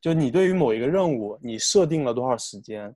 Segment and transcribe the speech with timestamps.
[0.00, 2.94] 就你对于某一个任务，你设定了多少时间，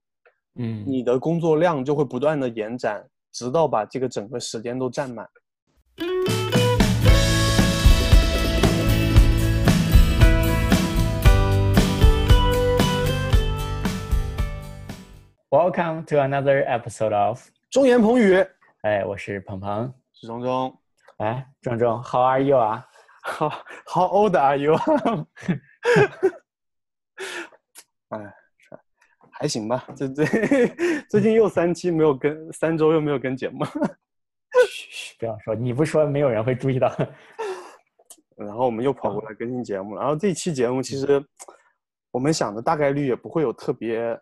[0.54, 5.28] 嗯，你的工作量就会不断的延展，直到把这个整个时间都占满。
[15.50, 18.46] Welcome to another episode of，中言彭宇，
[18.82, 20.72] 哎，我是鹏鹏，是钟钟。
[21.16, 22.86] 哎，壮壮，How are you 啊
[23.24, 23.50] ？How
[23.86, 24.76] How old are you？
[28.12, 28.34] 哎，
[29.30, 29.86] 还行吧。
[29.96, 30.24] 这这
[31.08, 33.64] 最近又三期没有更，三周又没有更节目。
[34.68, 36.94] 嘘嘘，不要说，你不说没有人会注意到。
[38.36, 40.00] 然后我们又跑过来更新节目了。
[40.02, 41.24] 然后这期节目其实
[42.10, 44.18] 我们想的大概率也不会有特别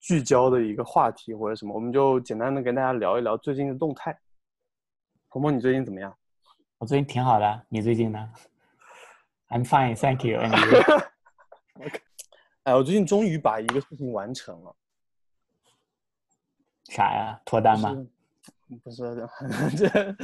[0.00, 4.16] 聚焦的一个话题或者什么，我们就简单的跟大家聊一聊最近的动态。
[5.28, 6.16] 鹏鹏，你最近怎么样？
[6.78, 8.32] 我最近挺好的，你最近呢
[9.48, 10.38] ？I'm fine, thank you.
[10.38, 10.50] And
[11.84, 12.00] you?
[12.70, 14.72] 哎，我最近终于把一个事情完成了。
[16.84, 17.40] 啥呀？
[17.44, 17.92] 脱单吗？
[18.84, 20.16] 不是，不是这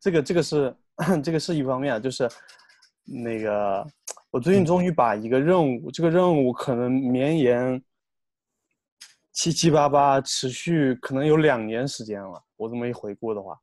[0.00, 0.76] 这个这个是
[1.22, 2.28] 这个是一方面啊，就是
[3.04, 3.86] 那个
[4.32, 7.80] 我最近终于把一个任务，这个任务可能绵延
[9.30, 12.42] 七七八八，持续可能有两年时间了。
[12.56, 13.56] 我这么一回顾的话，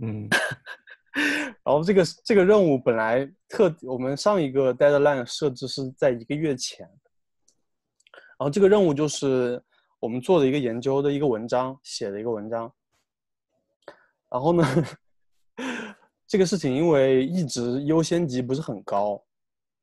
[0.00, 0.26] 嗯
[1.62, 6.88] 然后这个这个任务本来特我们上一个 deadline 设置是在一个月前，
[8.40, 9.62] 然后这个任务就是
[9.98, 12.72] 我们做的一个研究的一个文章，写的一个文章。
[14.30, 14.64] 然后呢，
[16.26, 19.22] 这个事情因为一直优先级不是很高，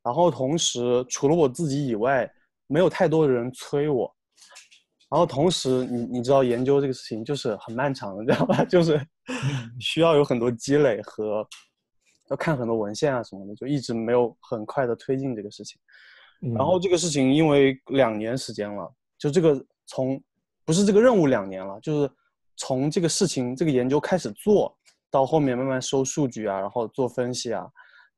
[0.01, 2.27] 然后同时除了我自己以外，
[2.65, 4.11] 没有太多的人催我。
[5.07, 8.65] 然后同时，你你知道研究这个事情就是很漫长的，知道吧？
[8.65, 8.99] 就是
[9.79, 11.47] 需要有很多积累和
[12.31, 15.79] 要看很多文献啊什么的，就一直没有很快的推进这个事情。
[16.55, 20.21] 然后这个事情因为两年时间了，就这个从
[20.65, 22.11] 不是这个任务两年了，就是
[22.55, 24.77] 从这个事情这个研究开始做
[25.09, 27.67] 到后面慢慢收数据啊，然后做分析啊，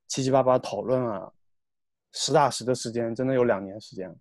[0.07, 1.31] 七七八八讨论啊，
[2.13, 4.13] 实打实的时间真的有两年时间。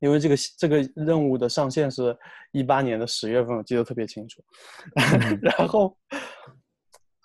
[0.00, 2.16] 因为这个这个任务的上线是
[2.52, 4.40] 一八年的十月份，我记得特别清楚。
[5.42, 5.96] 然后，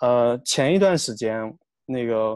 [0.01, 2.35] 呃，前一段时间，那个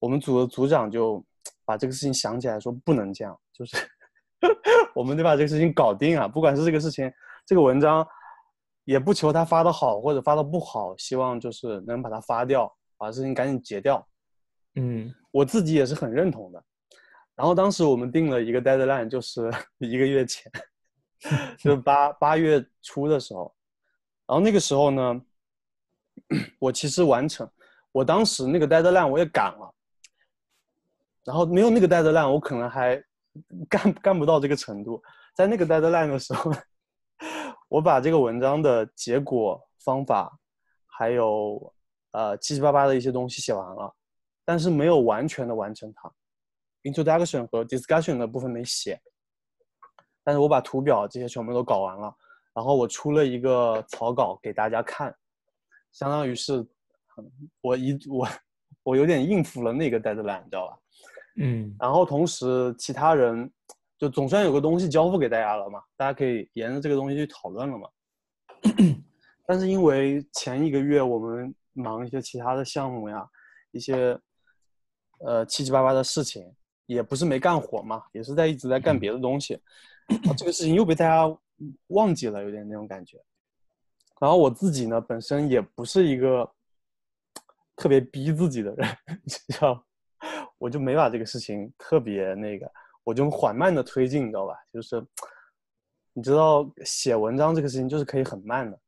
[0.00, 1.24] 我们组的组长就
[1.70, 3.76] 把这个事情想起来，说不能这样，就是
[4.92, 6.26] 我们得把这个事情搞定啊！
[6.26, 7.08] 不管是这个事情，
[7.46, 8.04] 这个文章，
[8.82, 14.04] 也不求他发的好或者发的不好，希望就是能把它发掉，把事情赶紧结掉。
[14.74, 16.60] 嗯，我自己也是很认同的。
[17.36, 19.48] 然后当时我们定了一个 deadline，就是
[19.78, 20.50] 一个月前，
[21.56, 23.54] 就是八八月初的时候。
[24.26, 25.22] 然后那个时候呢，
[26.58, 27.48] 我其实完成，
[27.92, 29.72] 我当时那个 deadline 我也赶了。
[31.24, 33.02] 然后没有那个 deadline，我可能还
[33.68, 35.02] 干干不到这个程度。
[35.34, 36.50] 在那个 deadline 的时候，
[37.68, 40.30] 我把这个文章的结果、方法，
[40.86, 41.72] 还有
[42.12, 43.94] 呃七七八八的一些东西写完了，
[44.44, 46.10] 但是没有完全的完成它。
[46.82, 48.98] introduction 和 discussion 的部分没写，
[50.24, 52.14] 但是我把图表这些全部都搞完了，
[52.54, 55.14] 然后我出了一个草稿给大家看，
[55.92, 56.66] 相当于是，
[57.60, 58.28] 我一我
[58.82, 60.78] 我有点应付了那个 deadline，你知道吧？
[61.40, 63.50] 嗯，然后同时其他人
[63.98, 67.88] 就总算有个东西交付给大家了嘛，大家可以沿着这个东西去讨论了嘛。
[69.46, 73.26] 但是因为前一个月我们忙一些其他的项目呀，
[73.72, 74.16] 一些
[75.18, 76.54] 呃七七八八的事情。
[76.86, 79.56] 也不是没干活嘛，也是在一直在干别的东西，
[80.36, 81.38] 这个事情又被大家
[81.86, 83.16] 忘记了，有点那种感觉。
[84.20, 86.50] 然后我自己呢，本身也不是一个
[87.76, 88.88] 特别逼自己的人，
[89.22, 89.86] 你知道，
[90.58, 92.70] 我就没把这个事情特别那个，
[93.04, 94.54] 我就缓慢的推进，你知道吧？
[94.72, 95.04] 就是
[96.12, 98.78] 你知道写文章这个事情就是可以很慢的，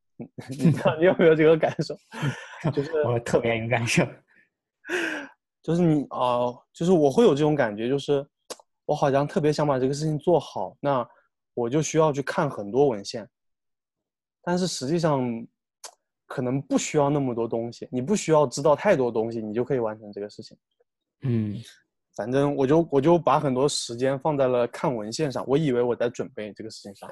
[0.48, 1.96] 你 知道你有没有这个感受？
[2.72, 4.06] 就是我特别有感受。
[5.62, 8.26] 就是你哦，就是我会有这种感觉，就是
[8.84, 11.08] 我好像特别想把这个事情做好，那
[11.54, 13.28] 我就需要去看很多文献，
[14.42, 15.24] 但是实际上
[16.26, 20.58] 可能不需要那么多东西，你不需要知道太多东西，你就可以完成这个事情。
[21.22, 21.56] 嗯，
[22.16, 27.08] 反正我就我就把很多时间放在了看文献上，我以为我在准备这个事情上，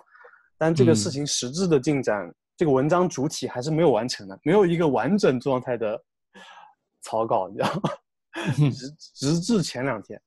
[0.58, 6.00] 但这个事情实质的进展，这个文章主体还是没有完成的，没有一个完整状态的
[7.02, 7.90] 草稿，你知道吗？
[8.70, 10.20] 直直至前两天，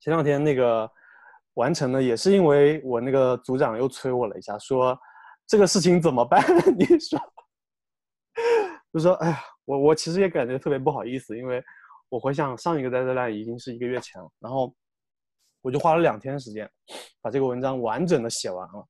[0.00, 0.88] 前两天那个
[1.54, 4.96] 完成了，也是因为我那个组长又催我了一下，说
[5.46, 6.40] 这个事情怎么办？
[6.78, 7.18] 你说，
[8.92, 11.62] 就说哎呀，我我其实也感觉特别不好意思，因为
[12.12, 14.70] 我回想上一个 deadline 已经是一个月前了，然后
[15.62, 16.70] 我就花了两天时间，
[17.22, 18.86] 把这个文章完整的写完了，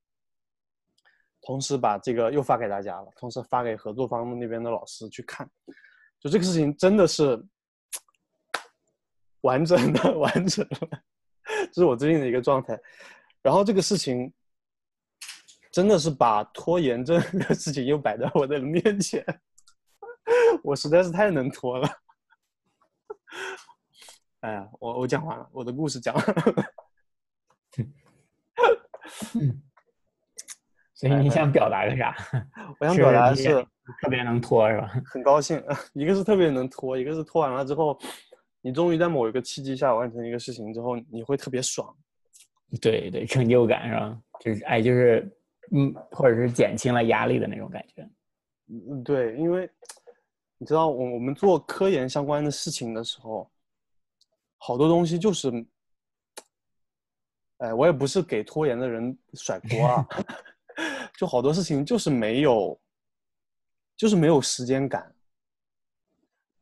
[1.40, 5.48] 同时把这个又发给大家了，同时发给合作方那边的老师去看。
[6.18, 7.40] 就这个事情真的是
[9.42, 11.02] 完整的 完整的，
[11.72, 12.76] 这是我最近的一个状态。
[13.40, 14.32] 然后这个事情
[15.70, 19.24] 真的是把拖延症 的事情又摆在我的面前，
[20.64, 21.88] 我实在是太能拖了。
[24.40, 26.34] 哎呀，我我讲完了，我的故事讲完了。
[30.94, 32.14] 所以你想表达个啥？
[32.78, 33.66] 我想表达的是
[34.00, 34.88] 特别能拖，是吧？
[35.04, 35.62] 很高兴，
[35.92, 37.98] 一个是特别能拖，一个是拖完了之后，
[38.60, 41.92] 你终于在某一个契机下完成一个事情之后，你会特别爽。
[42.80, 44.16] 对对，成就感是吧？
[44.40, 45.28] 就是哎，就是
[45.72, 48.08] 嗯，或者是减轻了压力的那种感觉。
[48.68, 49.68] 嗯，对，因为
[50.62, 53.50] 你知道，我我们做科研相关的事情的时候。
[54.58, 55.50] 好多东西就是，
[57.56, 60.06] 哎，我也不是给拖延的人甩锅啊，
[61.18, 62.80] 就好多事情就是没有，
[63.96, 65.12] 就是没有时间感，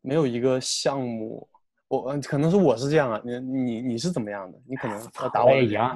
[0.01, 1.47] 没有一个项目，
[1.87, 4.59] 我可能是我是这样啊，你你你是怎么样的？
[4.65, 5.95] 你可能要打我也一样，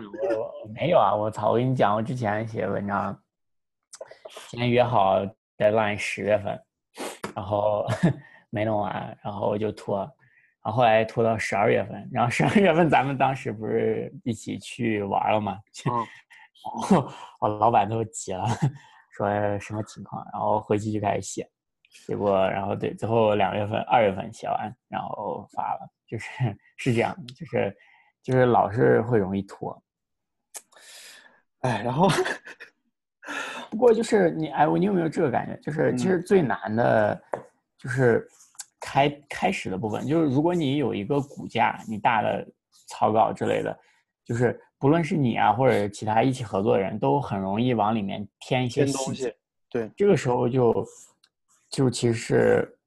[0.63, 1.53] 我没有啊，我操！
[1.53, 3.19] 我跟你讲，我之前写文章，
[4.51, 5.25] 先约好
[5.57, 6.63] deadline 十月份，
[7.35, 7.85] 然后
[8.49, 9.99] 没弄完，然后我就拖。
[10.63, 15.59] 然后后来拖到十二月份，然后十二月份咱们当时不是一起去玩了嘛？
[15.85, 15.93] 然
[17.03, 18.47] 后我老板都急了，
[19.15, 19.29] 说
[19.59, 20.25] 什么情况？
[20.33, 21.47] 然后回去就开始写，
[22.07, 26.31] 结果然后对，最后两月份、二月份写完，然后发了，就是
[26.77, 27.77] 是这样，就是
[28.23, 29.79] 就是老是会容易拖。
[31.59, 32.07] 哎，然后
[33.69, 35.55] 不过就是你哎，我你有没有这个感觉？
[35.61, 37.21] 就是其实最难的，
[37.77, 38.27] 就是。
[38.87, 42.47] 开开始的部分就是，如果你有一个骨架，你大的
[42.87, 43.75] 草稿之类的，
[44.23, 49.33] 就是不论是你啊，或者其他一起合作的人都很容易往里面添一些东西。
[49.71, 50.85] 对，这个时候就
[51.71, 52.77] 就其实是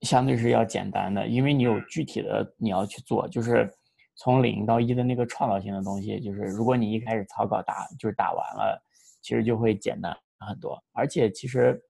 [0.00, 3.70] 相对是要简单的，因为你有具体的你要去做，就是
[4.16, 8.82] 从零到一的那个创造性的东西，就是如果你一开始草稿打就是打完了，
[9.24, 11.82] 其实就会简单很多，而且其实。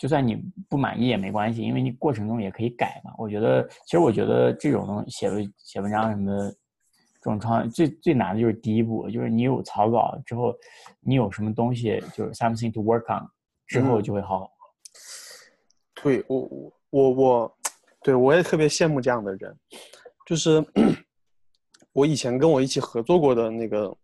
[0.00, 3.12] 就算你不满意也没关系，因为你过程中也可以改嘛。
[3.18, 6.52] 我觉得，其实我觉得这种东西写文写文章什么的，
[7.20, 10.54] 这种创最最难的就是第一步，就是你有草稿之后，
[11.00, 13.26] 你有什么东西就是 something to work on，
[13.66, 14.48] 之后就会好。
[16.00, 17.58] 对我我我我，
[18.04, 19.58] 对我也特别羡慕这样的人，
[20.24, 20.64] 就是
[21.92, 23.96] 我以前跟我一起合作过的那个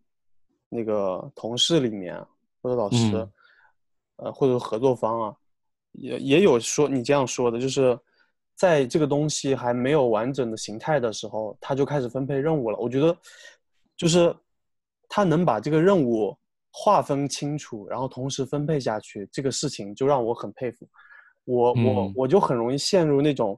[0.69, 2.21] 那个同事里面
[2.65, 3.29] 或者老师，
[4.17, 5.37] 呃或者合作方啊。
[5.93, 7.97] 也也有说你这样说的，就是
[8.57, 12.79] 在这个东西还没有完整的形态的时候，他就开始分配任务了。
[12.79, 13.17] 我觉得，
[13.97, 14.35] 就是
[15.09, 16.37] 他能把这个任务
[16.73, 20.89] 划分清楚，然后同时分配下去，这个事情就让我很佩服。
[21.45, 23.57] 我我我就很容易陷入那种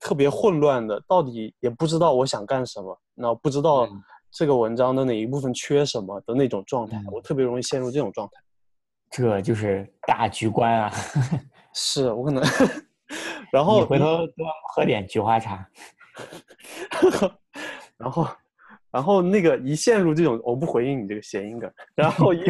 [0.00, 3.88] 特别混乱的，到底也不知道我想干什么，那不知道
[4.30, 8.34] 这个文章的哪一部分缺什么的那种状态，我特别容易陷入这种状态。
[9.10, 10.92] 这就是大局观啊！
[11.74, 12.42] 是我可能，
[13.50, 15.68] 然后你回头多喝点菊花茶，
[17.98, 18.28] 然后，
[18.92, 22.40] 然后那个一陷入这种，我不回应你这个谐音梗，然后一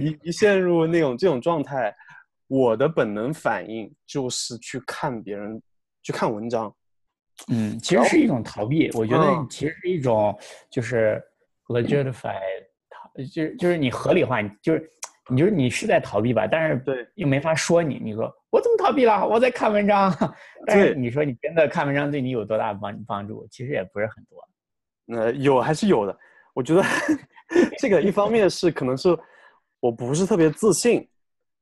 [0.00, 1.94] 一一陷入那种这种状态，
[2.48, 5.60] 我的本能反应就是去看别人，
[6.02, 6.74] 去看文章。
[7.48, 8.90] 嗯，其实是一种逃避。
[8.94, 10.36] 我觉得其实是一种
[10.70, 11.22] 就是
[11.68, 12.34] legify，
[13.32, 14.90] 就就是你合理化，就是。
[15.28, 17.98] 你就是你是在逃避吧，但是对又没法说你。
[17.98, 19.26] 你说我怎么逃避了？
[19.26, 20.14] 我在看文章。
[20.64, 23.44] 但是你说你真的看文章对你有多大帮帮助？
[23.50, 25.18] 其实也不是很多。
[25.18, 26.16] 呃，有还是有的。
[26.54, 26.80] 我觉得
[27.76, 29.18] 这个一方面是可能是
[29.80, 31.04] 我不是特别自信，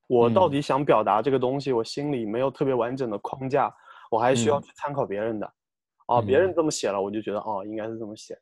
[0.09, 3.75] 我到底想表达这个东西，我心里没有特别完整的框架，
[4.11, 5.51] 我还需要去参考别人的。
[6.07, 8.39] 哦，别人这么写了，我就觉得哦，应该是这么写。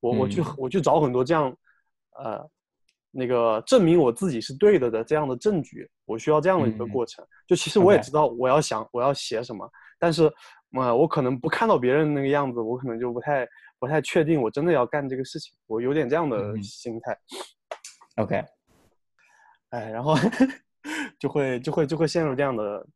[0.00, 1.56] 我我去我去找很多这样，
[2.18, 2.50] 呃。
[3.10, 7.26] 那个证明我自己是对的的这样的证据，我需要这样的一个过程。
[7.46, 10.30] 就其实我也知道我要想我要写什么，但是，
[10.74, 15.56] 呃，我可能不看到别人那个样子，我可能就不太不太确定我真的要干这个事情。
[15.66, 17.18] 我有点这样的心态。
[18.16, 18.44] OK，
[19.70, 20.14] 哎，然后
[21.18, 22.86] 就会就会就会陷入这样的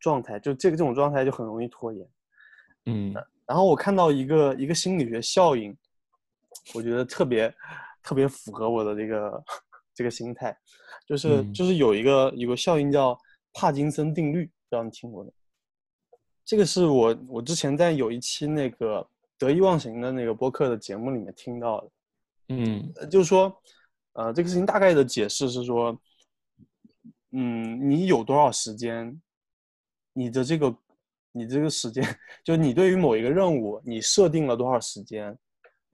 [0.00, 2.06] 状态，就这个这种状态就很容易拖延。
[2.86, 3.14] 嗯，
[3.46, 5.76] 然后我看到一个一个心理学效应，
[6.74, 7.54] 我觉得特别。
[8.06, 9.44] 特别符合我的这个
[9.94, 10.54] 这个心态，
[11.06, 13.18] 就是就是有一个有个效应叫
[13.54, 15.32] 帕金森定律，不知道你听过没？
[16.44, 19.08] 这个是我我之前在有一期那个
[19.38, 21.90] 得意忘形的那个播客的节目里面听到的，
[22.48, 23.58] 嗯呃就是说，
[24.12, 25.98] 呃，这个事情大概的解释是说，
[27.30, 29.18] 嗯，你有多少时间，
[30.12, 30.76] 你的这个，
[31.36, 32.04] 你这个时间，
[32.44, 35.36] 就你对于某一个任务，你设定了多少时间，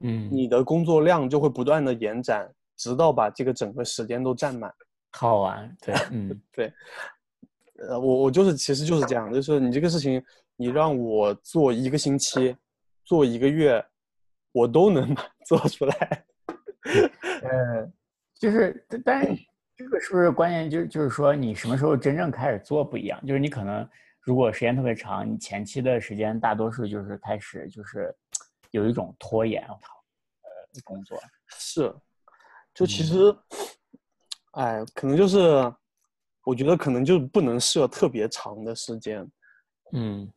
[0.00, 4.70] 嗯，你的工作量就会不断的延展，直到把这个整个时间都占满。
[5.12, 6.70] 好玩，对，嗯 对，
[7.88, 10.22] 呃，我我就是其实就是这样，就是你这个事情，
[10.56, 12.54] 你让我做一个星期，
[13.02, 13.82] 做一个月，
[14.52, 15.16] 我都能
[15.46, 16.24] 做出来。
[17.42, 17.90] 呃，
[18.38, 19.26] 就是，但
[19.74, 23.18] 这个是不是关键就就是说你什么时候真正开始做不一样？
[23.26, 23.88] 就是你可能
[24.22, 28.14] 如果时间特别长，你前期的时间大多数就是开始就是
[28.70, 30.48] 有一种拖延，呃，
[30.84, 31.94] 工作，是，
[32.74, 33.34] 就其实，
[34.52, 35.38] 哎，可能就是，
[36.44, 39.26] 我觉得可能就不能设特别长的时间
[39.92, 40.30] 嗯。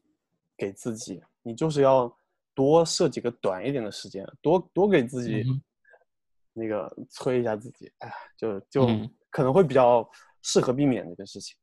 [0.56, 2.16] 给自己，你就是要
[2.54, 5.62] 多设几个短一点的时间，多多给自己嗯
[6.54, 9.10] 那个催一下自己，哎，就就嗯。
[9.32, 10.08] 可能会比较
[10.44, 11.58] 适合避免这个事情。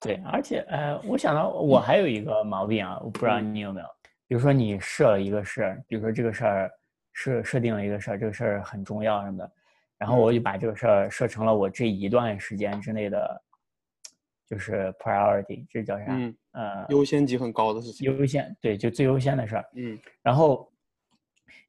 [0.00, 3.86] 对，而且呃，我想到我还有一个毛病啊，我不知道嗯你有没有，
[4.26, 6.70] 比如说你设了一个事儿，比如说这个事儿
[7.12, 9.52] 设设定了一个事儿，这个事儿很重要什么的，
[9.98, 13.42] 然后我就把这个事儿设成了我这一段时间之内的，
[14.48, 16.04] 就是 priority，这叫啥？
[16.08, 18.12] 嗯，呃，优先级很高的事情。
[18.12, 19.64] 优先，对，就最优先的事儿。
[19.74, 20.70] 嗯然后，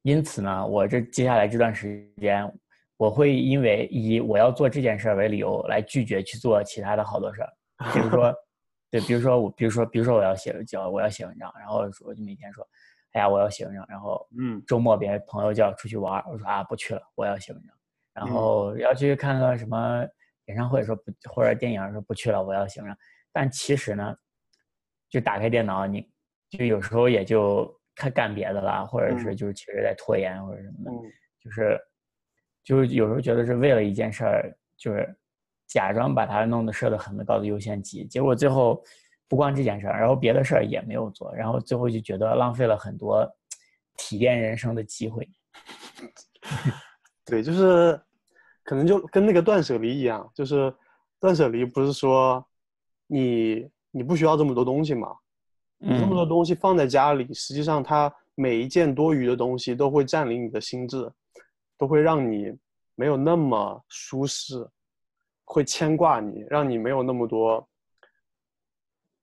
[0.02, 2.50] 因此呢，我这接下来这段时间，
[2.96, 7.52] 我会因为以我要做这件事儿为理由来拒绝去做其他的好多事儿，
[7.92, 8.34] 比如说，
[8.90, 12.66] 对，比如说我，比如说，比如说我要写叫我要写文章，然后我就每天说，
[13.12, 14.62] 哎呀，我要写文章，然后嗯。
[14.66, 17.74] 周末别人朋友叫我出去玩，我说啊不去了，我要写文章，
[18.14, 18.32] 然嗯。
[18.32, 20.04] 后要去看个什么
[20.46, 22.98] 演唱会，说不或者电影说不去了，我要写文章，
[23.32, 24.14] 但其实呢，
[25.08, 26.08] 就打开电脑，你
[26.48, 29.36] 就有时候也就看干别的啦，或者是嗯。
[29.36, 31.10] 就是其实在拖延或者什么的，嗯。
[31.40, 31.78] 就是
[32.64, 35.14] 就是有时候觉得是为了一件事儿，就是
[35.68, 38.82] 假装把它弄得设的很高的优先级，结果最后
[39.28, 43.24] 不光这件事儿，然后别的事儿也没有做，然后最后就觉得浪费了很多
[43.96, 45.28] 体验人生的机会。
[47.26, 48.00] 对，就是
[48.64, 50.74] 可能就跟那个断舍离一样，就是
[51.20, 52.42] 断舍离不是说
[53.06, 55.14] 你你不需要这么多东西嘛，
[55.76, 61.10] 你这么多嗯东西放在家里，实际上它每一件多余的东西都会占领你的心智，
[61.76, 62.56] 都会让你
[62.94, 64.66] 没有那么舒适，
[65.48, 67.68] 会牵挂你，让你没有那么多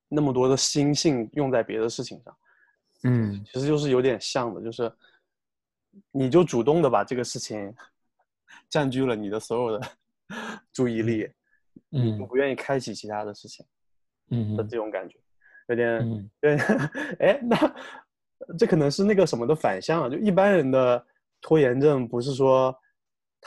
[0.08, 2.36] 那么多的心性用在别的事情上。
[3.04, 3.44] 嗯。
[3.44, 4.92] 其实就是有点像的，就是
[6.10, 7.72] 你就主动的把这个事情
[8.68, 9.88] 占据了你的所有的
[10.72, 11.30] 注意力，
[11.90, 12.26] 你就嗯。
[12.26, 13.64] 不愿意开启其他的事情
[14.30, 14.68] 嗯的嗯。
[14.68, 15.18] 这种感觉，
[15.68, 16.30] 有点嗯。
[16.40, 16.56] 对，
[17.20, 21.06] 哎，那这可能是那个什么的反向啊，就一般人的
[21.40, 22.76] 拖延症不是说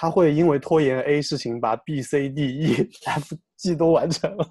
[0.01, 4.49] 他会因为拖延 A 事情把 B、C、D、E、 F、G 都完成了，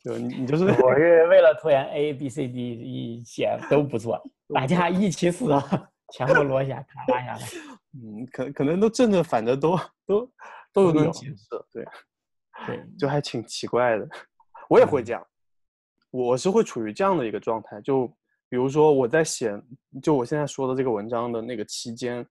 [0.00, 4.22] 就你你就是我是为了拖延 A B C D E 写都不做，
[4.54, 5.60] 大家一起死啊，
[6.14, 7.48] 全部落下，咔拉下来。
[7.94, 9.76] 嗯，可可能都正着反着都
[10.06, 10.30] 都
[10.72, 11.84] 都有都有能解释，对，
[12.64, 14.08] 对，就还挺奇怪的。
[14.68, 15.26] 我也会嗯这样，
[16.12, 17.80] 我是会处于这样的一个状态。
[17.80, 18.06] 就
[18.48, 19.60] 比如说我在写，
[20.00, 22.24] 就我现在说的这个文章的那个期间，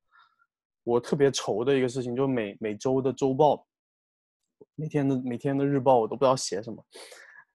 [0.85, 3.67] 我特别愁的一个事情，就每每周的周报，
[4.75, 6.81] 每天的每天的日报，我都不知道写什么，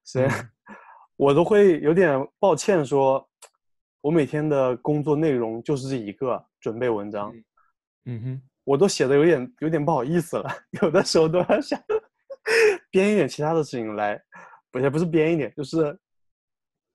[0.03, 0.27] 所以
[1.17, 3.27] 我都会有点抱歉说，
[4.01, 7.33] 我每天的工作内容就是这一个准备文章。
[8.05, 8.21] 嗯。
[8.21, 10.49] 哼，我都写的有点有点不好意思了，
[10.81, 11.81] 有的时候都要想
[12.91, 14.21] 编一点其他的事情来，
[14.71, 15.97] 不也不是编一点，就是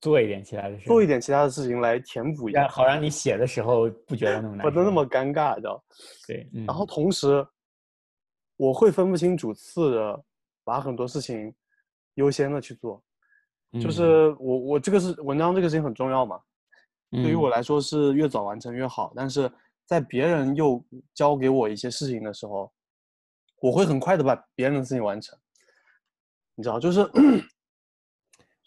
[0.06, 5.04] 做一点其他的事，做一点其他的事情来填补一下，让好让你写的时候不觉得那么难，不能那么。
[5.04, 5.84] 尴尬，知道？
[6.28, 6.64] 对，嗯。
[6.64, 7.44] 然后同时，
[8.56, 10.24] 我会分不清主次的
[10.62, 11.52] 把很多事情
[12.14, 13.02] 优先的去做，
[13.80, 13.90] 就嗯。
[13.90, 16.40] 是我我这个是文章这个事情很重要嘛，
[17.10, 17.50] 对于我嗯。
[17.50, 19.50] 来说是越早完成越好，但是
[19.86, 20.80] 在别人又
[21.14, 22.72] 交给我一些事情的时候，
[23.60, 25.36] 我会很快的把别人的事情完成，
[26.54, 27.00] 你知道，就是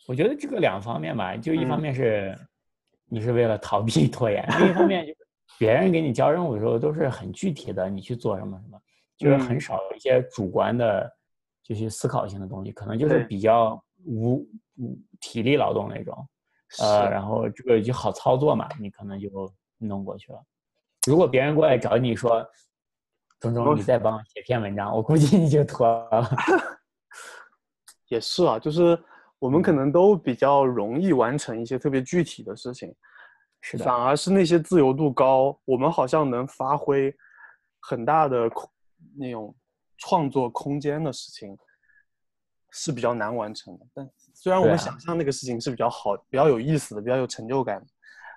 [0.09, 2.35] 我觉得这个两方面吧，就一方嗯面是
[3.05, 5.19] 你是为了逃避拖延，另一方面就是
[5.59, 8.81] 别人给你交任务的时候都是很具体的，你去做什么什么，
[9.19, 11.07] 就是很嗯少一些主观的，
[11.61, 14.37] 就是思考性的东西，可能就是比较无
[14.77, 16.27] 无体力劳动那种，
[16.79, 20.43] 呃，然后这个就好操作嘛，你可能就弄过去了。
[21.07, 22.43] 如果别人过来找你说，
[23.39, 26.27] 钟我钟，你再帮我写篇文章，我估计你就拖了。
[28.09, 28.99] 也是啊，就是
[29.39, 32.93] 我们可能都比较容易完成一些特别具体的事情，
[33.61, 37.13] 是的，反而是那些自由度高，我们好像能发挥
[37.79, 38.69] 很大的空
[39.17, 39.55] 那种
[39.97, 41.57] 创作空间的事情，
[42.71, 43.85] 是比较难完成的。
[43.93, 47.87] 但虽然我们想象那个事情是比较好、比较有意思的、比较有成就感的，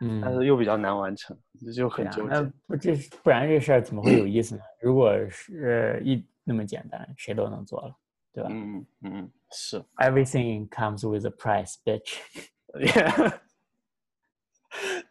[0.03, 2.53] 嗯，但是又比较难完成，这就很纠结啊那。
[2.67, 4.63] 不这不然这事儿怎么会有意思呢？
[4.81, 7.97] 如果是一那么简单，谁都能做了，
[8.33, 9.77] 对吧、嗯嗯嗯嗯，是。
[9.77, 12.17] e v e r y t h i n g comes with a price, bitch。
[12.75, 13.39] Yeah.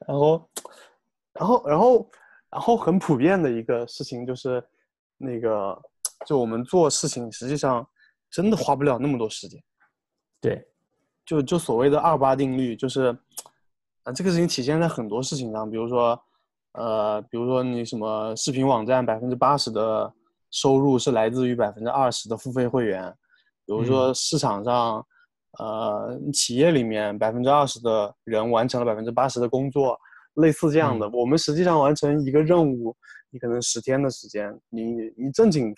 [0.08, 0.50] 然后，
[1.34, 2.10] 然后，然后，
[2.50, 4.64] 然后很普遍的一个事情就是，
[5.18, 5.80] 那个，
[6.26, 7.88] 就我们做事情实际上
[8.32, 9.62] 真的花不了那么多时间。
[10.40, 10.68] 对，
[11.24, 13.16] 就就所谓的二八定律，就是，
[14.02, 16.20] 啊，这个事情体现在很多事情上，比如说，
[16.72, 20.12] 呃，比如说你什么视频网站百分之八十的
[20.50, 23.16] 收入是来自于百分之二十的付费会员，
[23.80, 25.06] 比如说市场上，
[25.60, 29.98] 呃，企业里面百分之二十的人完成了百分之八十的工作，
[30.36, 32.96] 类似这样的，我们实际上完成一个任务，
[33.30, 35.74] 你可能十天的时间，你你正经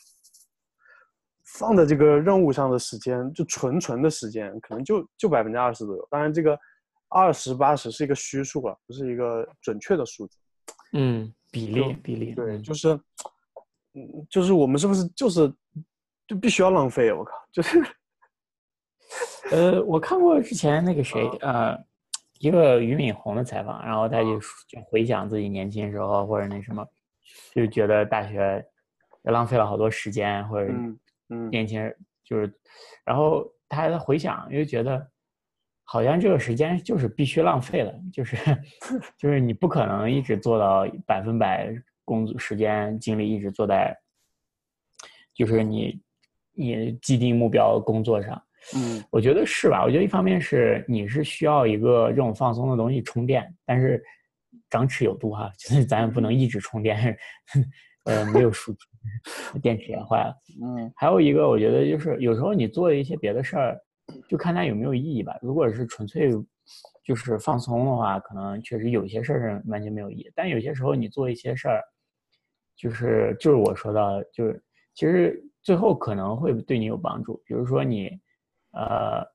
[1.58, 6.08] 放在这个任务上的时间，就纯纯的时间，可能就就百分之二十左右。
[6.10, 6.58] 当然，这个
[7.10, 10.38] 二十八十是一个虚数了，不是一个准确的数字。
[10.94, 12.90] 嗯，比例比例，对，嗯就是，
[13.94, 15.52] 嗯，就是我们是不是就是
[16.28, 17.12] 就必须要浪费？
[17.12, 17.80] 我靠，就是，
[19.52, 21.78] 呃，我看过之前那个谁，呃，
[22.40, 26.86] 一个俞敏洪的采访，然后他就就回想自己年轻时候或者那什么，
[27.54, 28.66] 就觉得大学
[29.24, 30.72] 浪费了好多时间，或者
[31.50, 32.54] 年轻人就是，
[33.06, 35.10] 然后他还在回想，又觉得
[35.84, 38.38] 好像这个时间就是必须浪费了，就是
[39.18, 41.74] 就是你不可能一直做到百分百
[42.06, 43.98] 工作时间精力一直坐在，
[45.34, 46.02] 就是你
[46.54, 48.42] 你既定目标工作上。
[48.76, 49.84] 嗯我觉得是吧？
[49.84, 54.02] 我觉得一方面是你是需要一个这种放松的东西充电，但是
[54.70, 57.18] 张弛有度哈，就是咱也不能一直充电，
[58.06, 58.80] 呃，没有数据，
[59.62, 60.34] 电池也坏了。
[60.64, 63.78] 嗯还有一个，我觉得就是有时候你做一些别的事儿，
[64.30, 65.38] 就看它有没有意义吧。
[65.42, 66.32] 如果是纯粹
[67.04, 70.32] 就是放松的话，可能确实有些事儿是完全没有意义。
[70.34, 71.82] 但有些时候你做一些事儿，
[72.78, 74.64] 就是就是我说到的，就是
[74.96, 77.42] 其实最后可能会对你有帮助。
[77.46, 78.10] 比如说你，
[78.74, 79.26] 呃，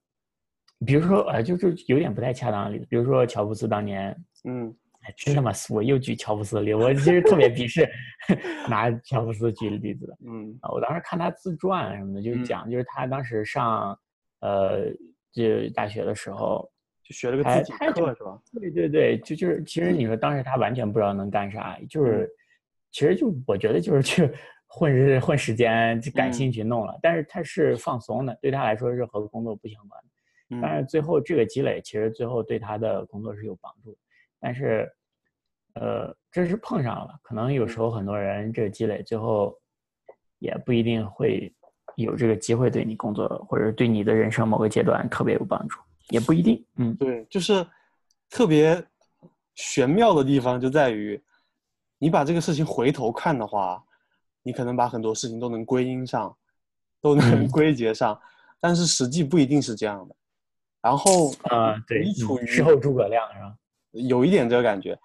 [0.87, 4.15] 比如说呃，就是有点不太恰当的例子，比如说乔布斯当年
[4.45, 5.77] 嗯哎，真他妈俗！
[5.77, 7.89] 我又举乔布斯的例子，我其实特别鄙视
[8.69, 10.19] 拿乔布斯举例子的。
[10.27, 13.99] 嗯啊，我当时看他自传什么的，就是嗯讲，就是他当时上，
[14.41, 14.87] 呃，
[15.33, 16.69] 这大学的时候，
[17.05, 18.39] 就学了个还字体他就课是吧？
[18.53, 22.29] 对对对，就就是其实你说当时他完全不知道能干啥，就是
[22.91, 24.29] 其实就我觉得就是去
[24.69, 30.09] 混日混时间，就感兴趣弄了，但是他是放松的，对他来说是和工作不相关的。
[30.63, 33.99] 但嗯是最后这个积累，其实最后对他的工作是有帮助的。
[34.39, 34.91] 但是，
[35.75, 39.59] 呃，这是碰上了，可能有时候很多人这个积累最后
[40.39, 41.53] 也不一定会
[41.97, 45.79] 有这个机会对你工作或者对你的人生某个阶段特别有帮助，
[46.11, 46.65] 也不一定。
[46.77, 47.67] 嗯，对，就是
[48.31, 48.83] 特别
[49.55, 51.21] 玄妙的地方就在于，
[51.99, 53.85] 你把这个事情回头看的话，
[54.43, 56.35] 你可能把很多事情都能归因上，
[57.01, 58.19] 都能嗯归结上，
[58.61, 60.15] 但是实际不一定是这样的。
[60.81, 63.55] 然后啊、对，你处于嗯事后诸葛亮是吧？
[63.93, 64.99] 有一点这个感觉，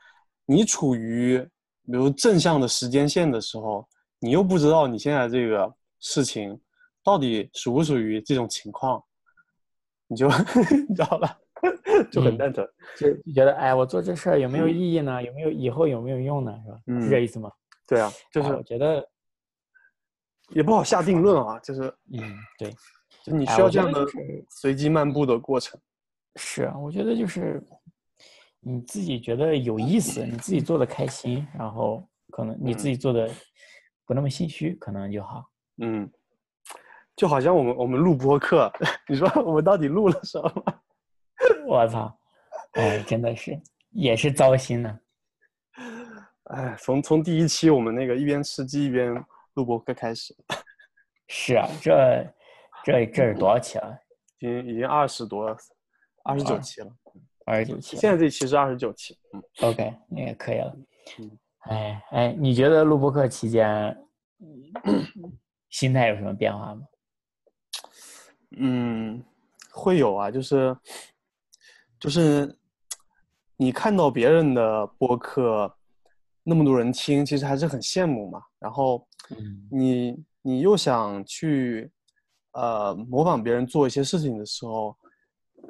[0.46, 1.40] 你处于
[1.86, 3.88] 比如正向的时间线的时候，
[4.20, 6.58] 你又不知道你现在这个事情
[7.04, 9.04] 到底属不属于这种情况，
[10.08, 10.28] 你就
[10.88, 11.38] 你知道吧，
[12.12, 12.68] 就很嗯蛋疼。
[12.98, 15.22] 就就觉得，哎，我做这事儿有没有意义呢？
[15.24, 16.54] 有没有以后有没有用呢？
[16.64, 16.80] 是吧？
[16.88, 17.52] 嗯是这意思吗？
[17.88, 19.06] 对啊，就是哎我觉得，
[20.54, 21.82] 也不好下定论啊，就是
[22.14, 22.74] 嗯，对。
[23.24, 24.06] 就你需要这样的
[24.50, 25.80] 随机漫步的过程。
[26.36, 27.64] 是啊，我觉得就是
[28.60, 33.30] 你自己觉得有意思，你自己做的开心，然后可能你自己做的
[34.06, 35.46] 不那么心虚，可能就好。
[35.78, 36.10] 嗯，
[37.16, 38.70] 就好像我们我们录播客，
[39.08, 40.64] 你说我们到底录了什么？
[41.66, 42.14] 我操，
[42.74, 43.58] 哎，真的是
[43.92, 45.00] 也是糟心呢。
[46.46, 49.16] 哎，从从第一期我们那个一边吃鸡一边
[49.56, 50.36] 录播课开始，
[51.28, 52.34] 是啊，这
[52.84, 53.98] 这这是多少期了？
[54.40, 55.56] 已经已经二十多，
[56.24, 56.92] 二十九期了。
[57.46, 57.96] 二十九期。
[57.98, 59.18] 现在这期是二十九期。
[59.34, 60.76] 嗯 OK，那也可以了
[61.20, 61.38] 嗯。
[61.60, 63.68] 哎哎，你觉得录播课期间，
[64.84, 65.32] 嗯
[65.70, 66.82] 心态有什么变化吗？
[68.58, 69.24] 嗯，
[69.72, 70.76] 会有啊，就是
[72.00, 72.58] 就是
[73.56, 75.74] 你看到别人的播客
[76.44, 78.44] 那么多人听，其实还是很羡慕嘛。
[78.60, 79.13] 然后嗯
[79.70, 81.92] 你你又想去
[82.52, 84.96] 呃模仿别人做一些事情的时候，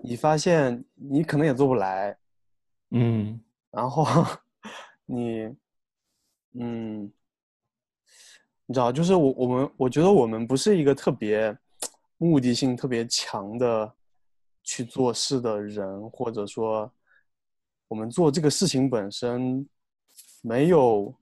[0.03, 2.17] 你发现你可能也做不来，
[2.91, 3.39] 嗯。
[3.71, 4.05] 然后
[5.05, 5.49] 你，
[6.53, 7.11] 嗯，
[8.65, 11.57] 你知道，就是我我们我觉得我们不是一个特别
[12.17, 13.91] 目的性特别强的
[14.63, 16.91] 去做事的人，或者说
[17.87, 19.67] 我们做这个事情本身
[20.43, 21.13] 没有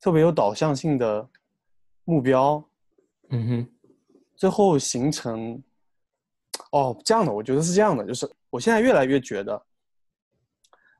[0.00, 1.28] 特别有导向性的
[2.04, 2.62] 目标，
[3.30, 3.68] 嗯哼。
[4.36, 5.60] 最后形成，
[6.70, 9.60] 哦，这样的，我觉得是这样的，就是我现在越来越觉得，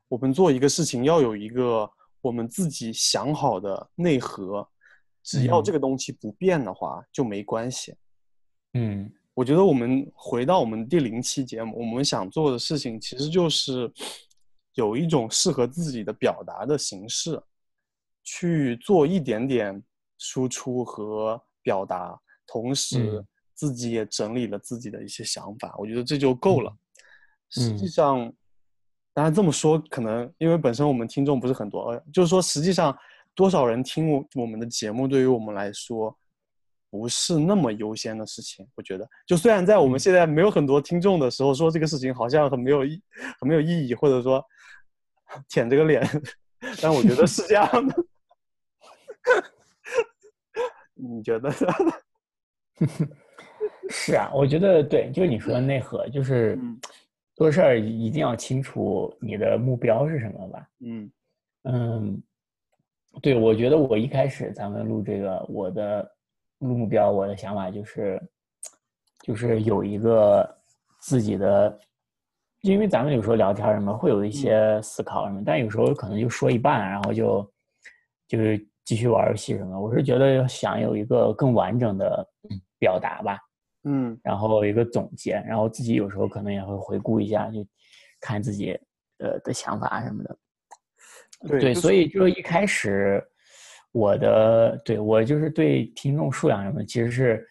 [0.09, 4.67] 我们做一个事情要有一个我们自己想好的内核，
[5.23, 5.63] 只要嗯。
[5.63, 7.95] 这个东西不变的话就没关系。
[8.73, 9.09] 嗯。
[9.33, 13.89] 我觉得我们回到我们第零期节目，我们想做的事情其实就是
[14.73, 17.41] 有一种适合自己的表达的形式，
[18.29, 19.81] 去做一点点
[20.17, 22.15] 输出和表达，
[22.45, 26.71] 同时嗯自己也整理了自己的一些想法，我觉得这就够了。
[27.49, 28.33] 实际嗯上，
[29.13, 32.95] 当然这么说，可能因为本身我们听众不是很多，呃，就是说实际上
[33.33, 36.15] 多少人听我我们的节目，对于我们来说。
[36.91, 39.07] 不是那么优先的事情，我觉得。
[39.27, 42.99] 就虽然在我们嗯现在没有很多听众的时候，说这个事情好像很没有意、
[43.39, 44.43] 很没有意义，或者说
[45.47, 46.01] 舔这个脸，
[46.81, 47.95] 但我觉得是这样的。
[50.95, 51.93] 你觉得呢？
[53.89, 56.79] 是啊，我觉得对，就是你说的内核，就是嗯
[57.35, 60.69] 做事儿一定要清楚你的目标是什么吧。
[60.81, 61.11] 嗯
[61.63, 62.23] 嗯，
[63.21, 66.09] 对，我觉得我一开始咱们录这个，我的
[66.59, 68.21] 录目标，我的想法就是，
[69.23, 70.57] 就是有一个
[70.99, 71.79] 自己的，
[72.61, 77.51] 因为咱们有时候聊天什么会有一些思考什么，但有时候可能就说一半，然后就
[78.27, 79.79] 就是继续玩游戏什么。
[79.79, 82.27] 我是觉得想有一个更完整的
[82.79, 83.37] 表达吧，
[83.83, 87.63] 嗯然后一个总结，然后自己有时候可能也会回顾一下，就
[88.19, 88.71] 看自己
[89.19, 90.37] 呃的想法什么的。
[91.47, 93.23] 对，对就是所以就一开始
[93.91, 97.47] 我的对我就是对听众数量什么，其实是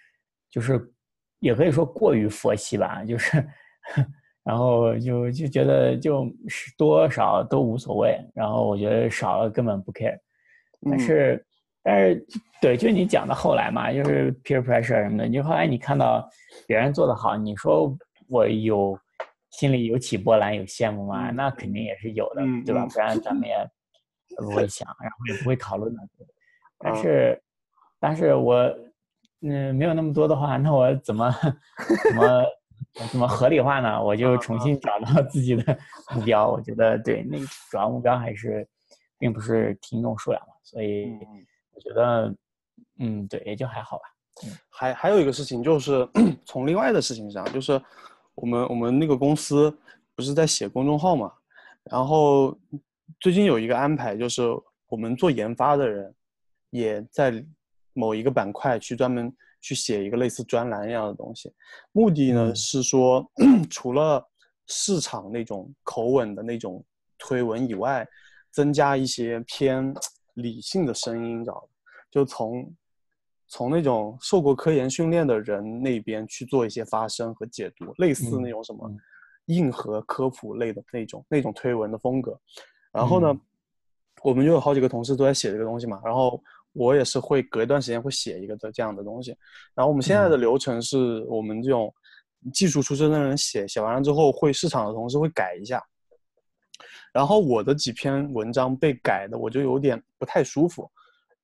[0.51, 0.93] 就是
[1.39, 3.49] 也可以说过于佛系吧，就是
[4.43, 10.19] 然后就就觉得就是多少都无所谓，然后我觉得少了根本不 care，
[10.83, 11.47] 但嗯是、
[11.83, 12.27] 但是
[12.61, 16.29] 对，就你讲的后来嘛，就是 peer pressure 什么的，你后来你看到
[16.67, 17.97] 别人做的好，你说
[18.29, 18.99] 我有
[19.51, 21.31] 心里有起波澜，有羡慕吗？
[21.31, 22.85] 嗯那肯定也是有的，嗯对吧？
[22.85, 23.57] 嗯不然咱们也
[24.37, 26.01] 不会想，然后也不会讨论的。
[26.79, 27.43] 但啊是，
[27.99, 28.57] 但是我
[29.43, 31.33] 嗯没有那么多的话，那我怎么
[32.05, 32.45] 怎么
[33.11, 34.03] 怎么合理化呢？
[34.03, 35.79] 我就重新找到自己的
[36.15, 36.49] 目标。
[36.51, 37.39] 我觉得对，那
[37.71, 38.67] 主要目标还是
[39.19, 41.19] 并不是听众数量嘛，所以
[41.73, 42.35] 我觉得
[42.99, 44.03] 嗯对，也就还好吧。
[44.69, 46.07] 还还有一个事情就是
[46.45, 47.81] 从另外的事情上，就是
[48.35, 49.75] 我们我们那个公司
[50.15, 51.33] 不是在写公众号嘛，
[51.85, 52.55] 然后
[53.19, 54.43] 最近有一个安排，就是
[54.89, 56.15] 我们做研发的人
[56.69, 57.43] 也在
[57.95, 61.51] 某一个板块去专门去写一个类似专栏一样的东西，
[61.93, 62.55] 目的呢嗯。
[62.57, 63.27] 是说
[63.71, 64.23] 除了
[64.67, 66.85] 市场那种口吻的那种
[67.17, 68.07] 推文以外，
[68.53, 69.95] 增加一些偏
[70.39, 71.69] 理性的声音，你知道吗？
[72.11, 72.75] 就从
[73.47, 78.99] 从那种受过科研训练的人那边去做一些发声和解读，类似那种什么嗯
[79.47, 82.39] 硬核科普类的那种那种推文的风格。
[82.93, 83.41] 然后呢，嗯
[84.23, 89.37] 我们就有好几个同事都在写这个东西嘛，然后我也是会隔一段时间会写一个的这样的东西。
[89.75, 91.93] 然后我们现在的流程是我们这种
[92.53, 95.83] 技术出身的人写，写完了之后会市场的同事会改一下。
[97.13, 100.91] 然后我的几篇文章被改的，我就有点不太舒服。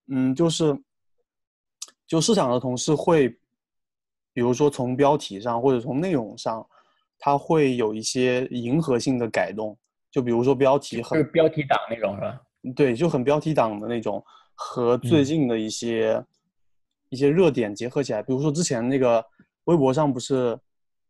[0.09, 0.77] 嗯，就是
[2.07, 3.29] 就市场的同事会，
[4.33, 6.67] 比如说从标题上或者从内容上，
[7.19, 9.77] 他会有一些迎合性的改动。
[10.11, 12.41] 就比如说标题就是很标题党那种是吧？
[12.77, 14.23] 对，就很标题党的那种，
[14.55, 16.23] 和最嗯近的一些、
[17.09, 18.23] 一些热点结合起来。
[18.23, 19.25] 比如说之前那个
[19.65, 20.57] 微博上不是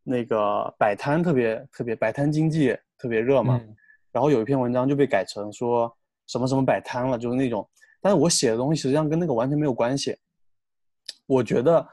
[0.03, 3.75] 那个摆摊特别特别摆摊经济特别热嘛，嗯
[4.15, 5.93] 然后有一篇文章就被改成说
[6.27, 7.67] 什么什么摆摊了，就是那种，
[7.99, 10.17] 但是我写的东西实际上跟那个完全没有关系。
[11.25, 11.85] 我觉得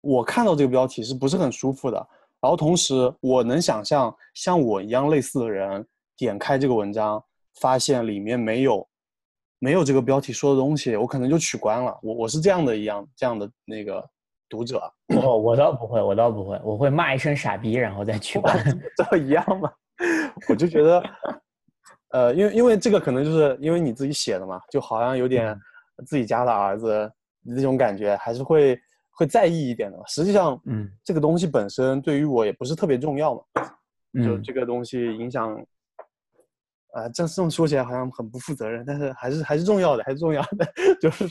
[0.00, 1.98] 我看到这个标题是不是很舒服的？
[2.40, 5.86] 然后同时我能想象像我一样类似的人
[6.16, 7.22] 点开这个文章，
[7.60, 8.88] 发现里面没有
[9.58, 11.94] 没有这个标题说的东西，我可能就取关了。
[12.02, 14.02] 我我是这样的一样这样的那个
[14.48, 18.56] 读者，我我倒不会，我倒不会，我会骂一声傻逼，然后再取关。
[18.96, 19.70] 这一样嘛？
[20.48, 21.02] 我就觉得，
[22.10, 25.58] 呃，因为因为这个可能就是因为你自己写的嘛，就好像有点
[26.06, 27.10] 自己家的儿子
[27.42, 28.78] 那种感觉，还是会
[29.10, 29.98] 会在意一点的。
[30.06, 33.42] 实际上，嗯这个东西本身对于我也不是特别重要嘛。
[34.22, 35.54] 就嗯这个东西影响，
[36.92, 41.26] 啊、这这么说起来好像很不负责任，但是还是还是重要的，还是重要的， 就是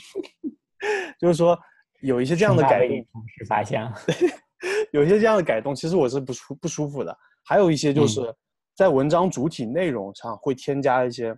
[1.19, 1.57] 就是说
[2.01, 3.93] 有一些这样的改动，同事发现了。
[4.91, 7.15] 有一些这样的改动，其实我是不舒不舒服的。
[7.43, 8.35] 还有一些就嗯是
[8.75, 11.37] 在文章主体内容上会添加一些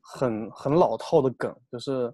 [0.00, 2.12] 很很老套的梗，就是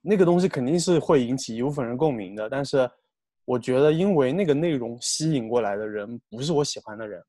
[0.00, 2.88] 那个东西肯定是会引起一部分人共鸣的，但是
[3.44, 7.22] 我觉得因为那个内容吸引过来的人不是我喜欢的人，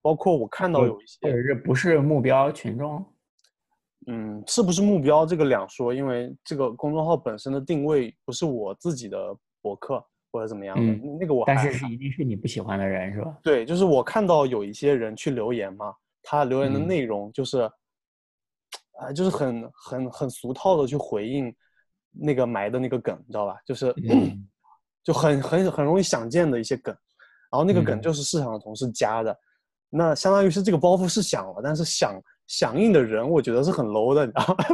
[0.00, 3.04] 包括我看到有一些或者是不是目标群众？
[4.08, 10.04] 嗯，是不是目标这个两说，因为这个公众号本身的定位不是我自己的博客
[10.36, 13.38] 或者怎么样的，嗯那个我但是是一定是你不喜欢的人是吧？
[13.42, 17.60] 对，就是我看到有一些人去留言嘛，他留言的嗯内容就是，
[18.98, 21.54] 啊、就是很很很俗套的去回应
[22.12, 23.56] 那个埋的那个梗，你知道吧？
[23.64, 24.46] 就是、嗯
[25.02, 26.94] 就很很很容易想见的一些梗，
[27.50, 29.38] 然后那个梗嗯就是市场的同事加的，
[29.88, 34.64] 那相当于是这个包袱是响了，但是响响应的人，我觉得是很 low 的，你知道吗？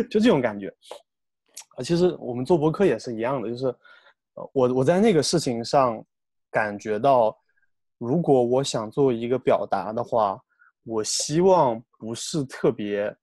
[0.10, 0.72] 就这种感觉。
[1.76, 3.74] 啊，其实我们做博客也是一样的，就是，呃，
[4.52, 6.04] 我我在那个事情上
[6.50, 7.36] 感觉到，
[7.98, 10.40] 如果我想做一个表达的话，
[10.84, 13.14] 我希望不是特别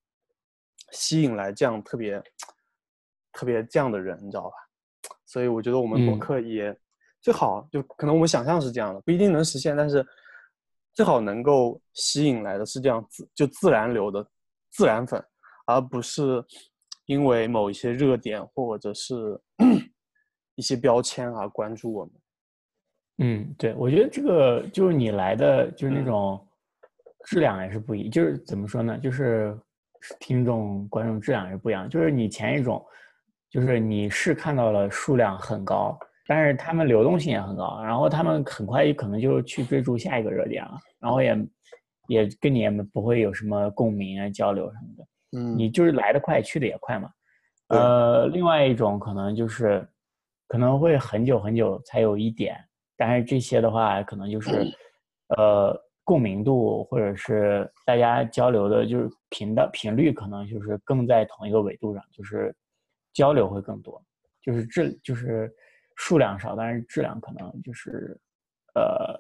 [0.92, 2.22] 吸引来这样特别
[3.34, 4.56] 特别这样的人，你知道吧？
[5.26, 6.78] 所以我觉得我们播嗯客也
[7.20, 10.06] 最好，就可能我们想象是这样的，不一定能实现，但是
[10.94, 14.26] 最好能够吸引来的是这样自就自然流的
[14.70, 15.24] 自然粉，
[15.66, 16.44] 而不是
[17.06, 19.40] 因为某一些热点或者是
[20.58, 22.14] 一些标签啊关注我们。
[23.20, 26.48] 嗯，对，我觉得这个就是你来的就是那嗯种
[27.26, 28.98] 质量也是不一，就是怎么说呢？
[28.98, 29.58] 就是
[30.20, 31.90] 听众观众质量也是不一样。
[31.90, 32.84] 就是你前一种，
[33.50, 41.48] 就是你是看到了数量很高，但是他们流动性也很高，然后他们很快可能就去追逐下一个热点了，然后也
[42.08, 45.08] 也跟你也不会有什么共鸣啊、交流什么的。
[45.38, 47.10] 嗯你就是来的快，去的也快嘛。
[47.70, 49.86] 呃，另外一种可能就是
[50.48, 52.58] 可能会很久很久才有一点，
[52.96, 54.66] 但是这些的话，可能就是
[55.38, 62.56] 呃共鸣度或者是大家交流的，就是频的频率，可能就是更在同一个纬度上，就是
[63.14, 64.02] 交流会更多，
[64.42, 65.54] 就是质就是
[65.96, 68.18] 数量少，但是质量可能就是
[68.76, 69.20] 呃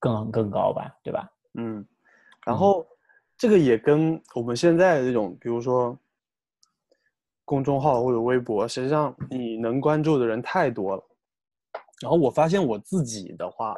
[0.00, 1.30] 更更高吧，对吧？
[1.54, 1.86] 嗯，
[2.44, 2.58] 然嗯。
[2.58, 2.86] 后
[3.38, 5.96] 这个也跟我们现在这种，比如说
[7.46, 11.02] 公众号或者微博，实际上你能关注的人太多了。
[12.02, 13.74] 然后我发现我自己的话，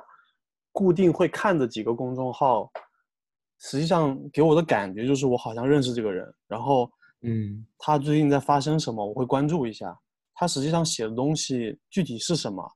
[0.73, 2.69] 固定会看的几个公众号，
[3.61, 9.97] 实际上给我的感觉就是我好像认识这个人，然后嗯他最近在发生什么，我会关注一下。
[10.35, 12.67] 他实际上写的东西具体是什么，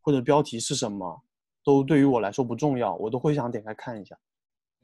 [0.00, 1.22] 或者标题是什么，
[1.62, 4.16] 都对于我来说不重要，我都会想点开看一下。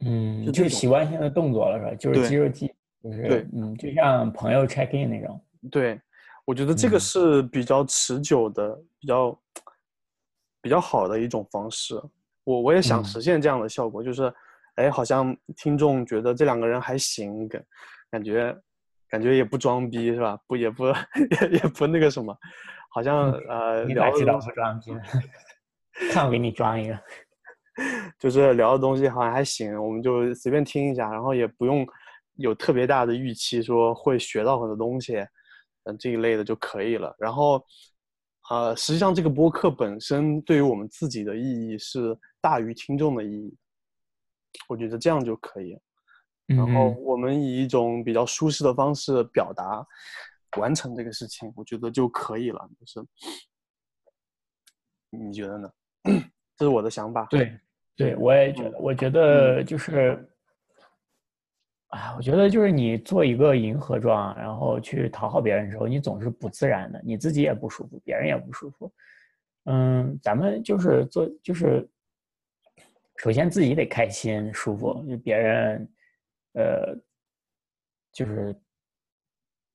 [0.00, 1.94] 嗯，就就是习惯性的动作了，是吧？
[1.94, 5.40] 就是肌肉记，就是对嗯，就像朋友 check in 那种。
[5.70, 6.00] 对，
[6.44, 9.40] 我觉得这个嗯是比较持久的、比较
[10.60, 11.94] 比较好的一种方式。
[12.44, 14.32] 我我也想嗯实现这样的效果，就是，
[14.76, 17.64] 哎，好像听众觉得这两个人还行，感
[18.10, 18.56] 感觉
[19.08, 20.38] 感觉也不装逼是吧？
[20.46, 22.36] 不也不也也不那个什么，
[22.90, 24.92] 好像呃嗯你哪知道聊的东西不装逼？
[26.10, 26.98] 看我给你装一个。
[28.20, 31.84] 就是聊的东西好像还行，我们就随便听一下，然后也不用
[32.36, 35.14] 有特别大的预期，说会学到很多东西，
[35.84, 37.14] 嗯，这一类的就可以了。
[37.18, 37.64] 然后，
[38.50, 43.56] 呃，实际上这个播客本身对于我们自己的意义是大于听众的意义，
[44.68, 45.78] 我觉得这样就可以。
[46.46, 49.86] 然后嗯我们以一种比较舒适的方式表达，
[50.58, 52.68] 完成这个事情，我觉得就可以了。
[52.78, 53.08] 就是，
[55.10, 55.70] 你觉得呢？
[56.56, 57.26] 这是我的想法。
[57.30, 57.58] 对，
[57.96, 60.33] 对，我也觉得，我觉得就是，
[61.94, 68.92] 啊，我觉得就是你做一个迎合状，然后去讨好别人的时候，你总是不自然的，你自己也不舒服，别人也不舒服。
[69.66, 71.88] 嗯，咱们就是做，就是
[73.18, 75.88] 首先自己得开心舒服，就别人，
[76.54, 76.96] 呃，
[78.12, 78.60] 就是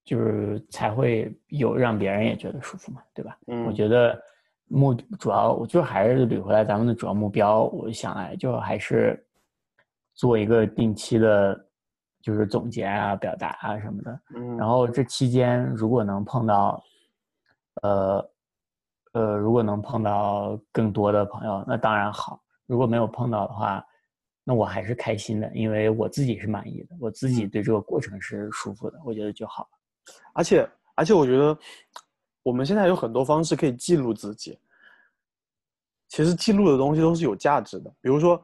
[0.03, 3.39] 就是才会有让别人也觉得舒服嘛，对吧？
[3.47, 4.21] 嗯，我觉得
[4.65, 7.63] 目主要，我就还是捋回来咱们的主要目标。
[7.63, 9.25] 我想来就还是
[10.15, 11.68] 做一个定期的，
[12.21, 14.19] 就是总结啊、表达啊什么的。
[14.35, 16.83] 嗯，然后这期间如果能碰到，
[17.81, 18.29] 呃
[19.13, 22.41] 呃，如果能碰到更多的朋友，那当然好。
[22.65, 23.83] 如果没有碰到的话，
[24.43, 29.69] 那我还是开心的，因为我自己是满意的，我自己对这个过程是舒服的，我觉得就好了。
[30.33, 31.57] 而且而且我觉得
[32.43, 34.59] 我们现在有很多方式可以记录自己。
[36.07, 38.43] 其实记录的东西都是有价值的，比如说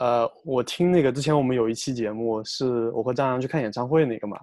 [0.00, 4.38] 呃，我听那个之前我们有一期节目是我和张扬去看演唱会那个嘛，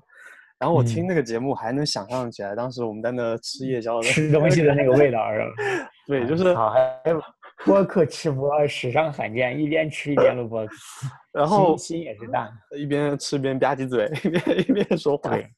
[0.60, 5.46] 然后我听嗯那个节目还能想象起来，当时我们在那吃夜宵的吃东西的那个味道是吧？
[6.06, 7.02] 对，就是好，还
[7.65, 10.74] 播客吃播史上罕见，一边吃一边录播客，
[11.34, 12.48] 然后心心也是大。
[12.78, 15.32] 一边吃一边吧唧嘴，一边一边说话。
[15.32, 15.50] 对，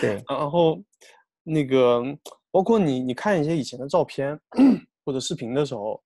[0.00, 0.82] 对，然后
[1.44, 2.02] 那个
[2.50, 4.36] 包括你你看一些以前的照片
[5.06, 6.02] 或者视频的时候，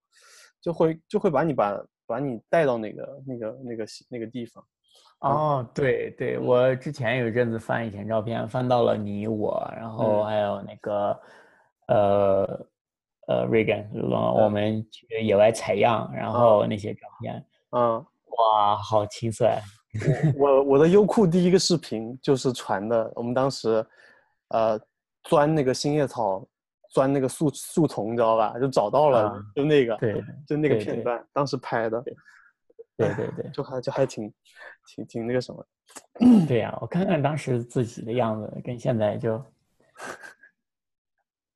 [0.60, 1.74] 就会就会把你把
[2.12, 4.62] 把你带到那个那个那个那个地方。
[5.20, 10.24] 哦，对对，我之前有一阵子翻以前照片，翻到了你我，然后嗯。
[10.26, 11.20] 还有那个
[11.86, 12.66] 呃
[13.28, 13.86] 呃 Reagan，
[14.42, 18.04] 我们去野外采样，然后那些照片，嗯，
[18.36, 19.58] 哇，好青涩呀！
[20.36, 23.86] 我我的优酷第一个视频就是传的，我们当时
[24.48, 24.78] 呃
[25.22, 26.46] 钻那个新叶草，
[26.92, 28.58] 钻那个树树丛，你知道吧？
[28.58, 34.30] 就找到了，啊就那个，对就那个片段，当时拍的，对对对就还就还挺
[34.86, 35.66] 挺挺那个什么。
[36.46, 39.42] 对呀，我看看当时自己的样子，跟现在就，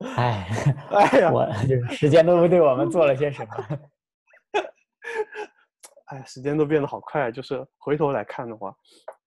[0.16, 0.48] 哎，
[0.90, 3.54] 哎呀，我就是时间都对我们做了些什么。
[6.06, 8.74] 哎，时间都变得好快，就是回头来看的话，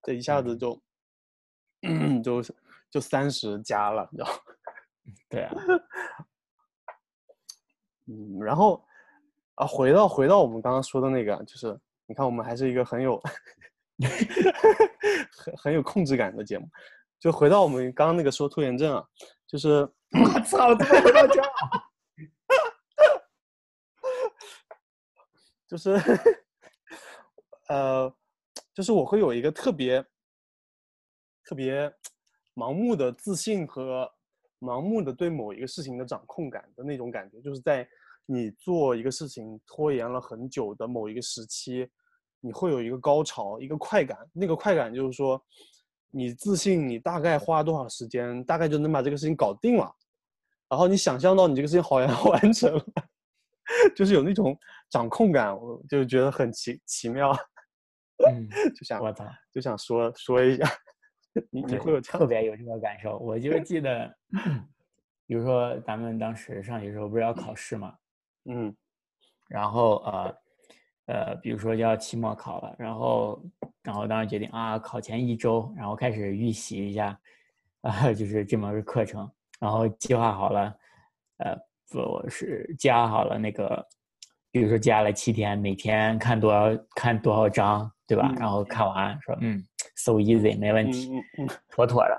[0.01, 0.57] 这一下子
[1.83, 2.55] 嗯 就，就
[2.89, 4.39] 就三十加了，你知道吗？
[5.29, 5.53] 对啊，
[8.07, 8.83] 嗯，然后
[9.55, 13.21] 啊，回到回到我们刚刚说的那个，就是你看，我们还是一个很有
[15.31, 16.67] 很很有控制感的节目。
[17.19, 19.05] 就回到我们刚刚那个说拖延症啊，
[19.45, 19.81] 就是
[20.23, 21.49] 我操，怎么回到这儿？
[25.67, 26.01] 就是
[27.67, 28.11] 呃，
[28.73, 30.03] 就是我会有一个特别
[31.43, 31.93] 特别
[32.55, 34.11] 盲目的自信和
[34.59, 37.87] 盲目的对某一个事情的掌控感的那种感觉，就是在
[38.25, 41.89] 你做一个事情拖延了很久的某一个时期，
[42.39, 44.17] 你会有一个高潮，一个快感。
[44.33, 45.41] 那个快感就是说，
[46.11, 49.89] 你自信你大概花多少时间，大概就能把这个事情搞定了，
[50.69, 52.83] 然后你想象到你这个事情好像 完成了。
[53.95, 54.57] 就是有那种
[54.89, 57.31] 掌控感，我就觉得很奇奇妙，
[58.27, 60.65] 嗯， 就想我操，就想说说一下，
[61.49, 63.17] 你你会有特别有这个感受。
[63.17, 64.13] 我就记得，
[65.25, 67.95] 比如说咱们当时上学的时候不是要考试嘛，
[68.45, 68.75] 嗯
[69.47, 70.35] 然后呃
[71.07, 73.43] 呃，比如说要期末考了，然后
[73.81, 77.19] 然后当时决定啊，考前一周，然后开始预习一下，
[77.81, 79.27] 啊、就是这门课程，
[79.59, 80.77] 然后计划好了，
[81.37, 81.57] 呃，
[81.89, 83.83] 不我是计划好了那个，
[84.51, 88.27] 比如说接下来七天，每天看多少看多少章，对吧？
[88.33, 89.63] 嗯然后看完说嗯
[89.95, 91.11] ，so easy 没问嗯题。
[91.13, 92.17] 嗯嗯妥妥的。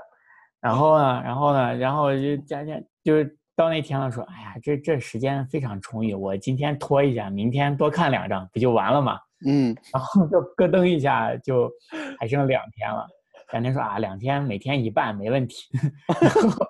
[0.61, 9.19] 然后呢，然后呢，然后就加加就是到那天了，说，哎呀，这这时间非常充裕，我今天拖一下，明天多看两张，不就完了吗？
[9.47, 11.71] 嗯然后就咯噔一下，就
[12.19, 13.07] 还剩两天了。
[13.53, 15.67] 两天说啊，两天每天一半没问题。
[16.07, 16.67] 然后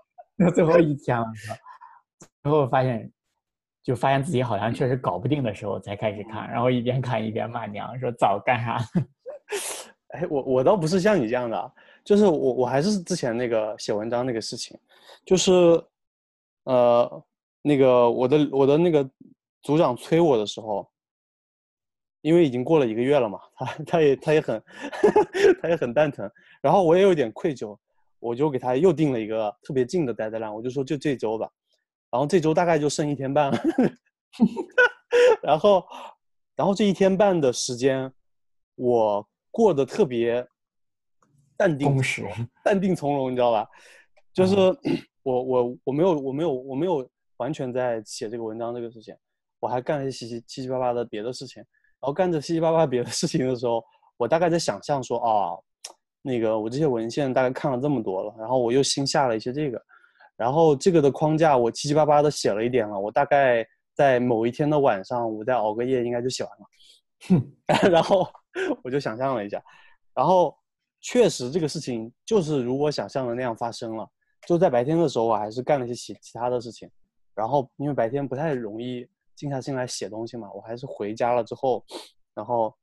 [0.47, 1.55] 到最后一天了，说，
[2.43, 3.11] 最后发现，
[3.83, 9.07] 就发现自己好像确实搞不定的时候才开始看，然后一边看一边骂娘，说早干啥呢？
[10.12, 11.73] 哎，我我倒不是像你这样的啊，
[12.05, 14.77] 就是我我还是之前那个写文章那个事情，
[15.25, 15.53] 就是
[16.64, 17.25] 呃
[17.62, 19.09] 那个我的我的那个
[19.62, 20.88] 组长催我的时候，
[22.23, 24.62] 因为已经过了一个月了嘛，他他也他也很
[25.62, 26.29] 他也很蛋疼，
[26.61, 27.79] 然后我也有点愧疚，
[28.19, 31.49] 我就给他又定了一个特别近的 deadline，我就说就这周吧，
[32.11, 33.59] 然后这周大概就剩一天半了，
[35.42, 35.85] 然后
[36.57, 38.12] 然后这一天半的时间，
[38.75, 40.46] 我过得特别
[41.57, 43.66] 淡定从容，淡定从容，你知道吧？
[44.33, 44.57] 就是
[45.23, 49.14] 我我我没有我没有我没有完全在写这个文章这个事情，
[49.61, 51.62] 我还干了一些七七七七八八的别的事情。
[52.03, 53.85] 然后干着七七八八别的事情的时候，
[54.16, 55.53] 我大概在想象说啊，
[56.23, 59.79] 那个我这些文献大概看了这么多了，然后我又新下了一些这个，
[60.40, 63.62] 然后这个的框架我七七八八的写了一点了，我大概
[63.94, 67.88] 在某一天的晚上，我再熬个夜应该就写完了。
[67.91, 68.26] 然后
[68.82, 69.62] 我就想象了一下，
[70.14, 70.57] 然后
[71.03, 74.09] 确实这个事情就是如我想象的那样发生了。
[74.47, 76.91] 就在白天的时候，我还是干了一些其其他的事情，
[77.34, 81.84] 然后因为白天不太容易静下心来写东西嘛，我还是回家了之后，
[82.32, 82.74] 然后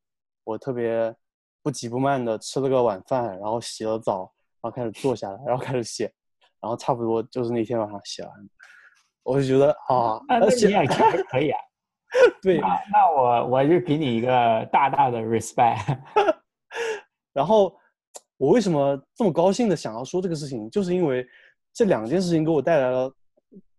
[0.43, 1.11] 我特别
[1.63, 4.31] 不急不慢的吃了个晚饭，然后洗了澡，
[4.61, 6.13] 然后开始坐下来，然后开始写，
[6.61, 8.31] 然后差不多就是那天晚上写完，
[9.23, 10.85] 我就觉得啊， 啊，那你也还
[11.23, 11.59] 可以啊。
[12.41, 15.99] 对，那那我我就给你一个大大的 respect。
[17.33, 17.75] 然后
[18.37, 21.27] 我为什么这么高兴的想要说这个事情，就是因为
[21.73, 23.13] 这两件事情给我带来了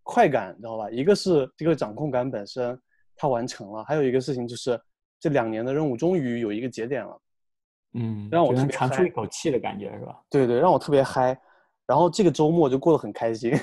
[0.03, 0.91] 快感，你知道吧？
[0.91, 2.79] 一个是这个掌控感本身
[3.17, 4.81] 它完成了，还有一个事情就是
[5.19, 7.21] 这两年的任务终于有一个节点了，
[7.95, 10.21] 嗯，让我特别就能长出一口气的感觉是吧？
[10.31, 11.37] 对对，让我特别嗨。
[11.89, 13.51] 然后这个周末就过得很开心，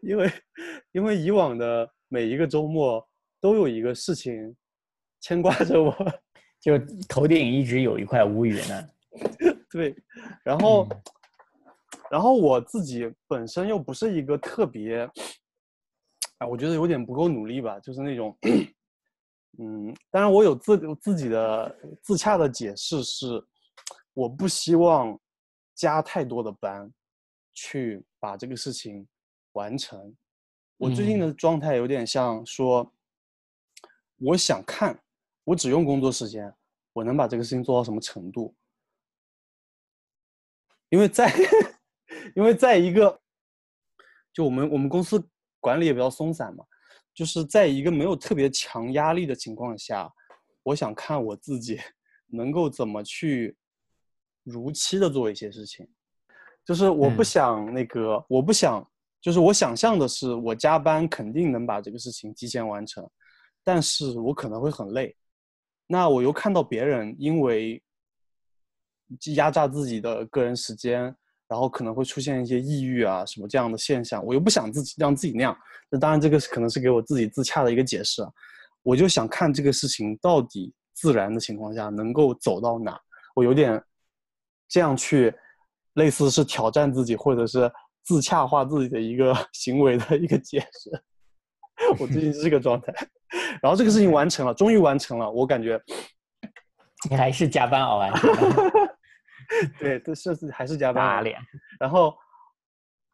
[0.00, 0.32] 因为
[0.92, 3.04] 因为以往的每一个周末
[3.40, 4.54] 都有一个事情
[5.20, 5.92] 牵挂着我，
[6.62, 8.88] 就头顶一直有一块乌云呢。
[9.68, 9.94] 对，
[10.44, 11.02] 然后嗯
[12.10, 15.08] 然后我自己本身又不是一个特别，
[16.38, 18.36] 啊，我觉得有点不够努力吧，就是那种，
[19.58, 23.44] 嗯，当然我有自自己的自洽的解释是，
[24.14, 25.18] 我不希望
[25.74, 26.92] 加太多的班
[27.52, 29.06] 去把这个事情
[29.52, 30.16] 完成。
[30.76, 32.92] 我最近嗯的状态有点像说，
[34.16, 35.02] 我想看，
[35.44, 36.52] 我只用工作时间，
[36.92, 38.54] 我能把这个事情做到什么程度。
[40.88, 41.32] 因为在
[42.34, 43.20] 因为在一个
[44.32, 45.24] 就我们我们公司
[45.60, 46.64] 管理也比较松散嘛，
[47.14, 50.10] 就是在一个没有特别强压力的情况下，
[50.62, 51.78] 我想看我自己
[52.26, 53.56] 能够怎么去
[54.44, 55.86] 如期的做一些事情，
[56.64, 58.86] 就是我不嗯想那个，我不想，
[59.20, 63.08] 就是我想象的是我加班肯定能把这个事情提前完成，
[63.62, 65.14] 但是我可能会很累，
[65.86, 67.82] 那我又看到别人因为
[69.34, 71.02] 压榨自己的个人时间，
[71.48, 75.56] 然后可能会出现一些抑郁啊什么这样的现象，我又不想自己让自己那样。
[75.90, 78.30] 那当然，这个是可能是给我自己自洽的一个解释啊。
[78.82, 82.96] 我就想看这个事情到底自然的情况下能够走到哪，
[83.34, 83.82] 我有点
[84.70, 85.34] 这样去，
[85.94, 87.70] 类似是挑战自己，或者是
[88.04, 91.02] 自洽化自己的一个 行为的一个解释。
[91.98, 92.92] 我最近是这个状态，
[93.60, 95.80] 然后这个事情完成了，终于完成了，我感觉
[97.10, 98.12] 你还是加班熬完
[99.80, 101.40] 对，这是还是加班了打脸。
[101.78, 102.14] 然后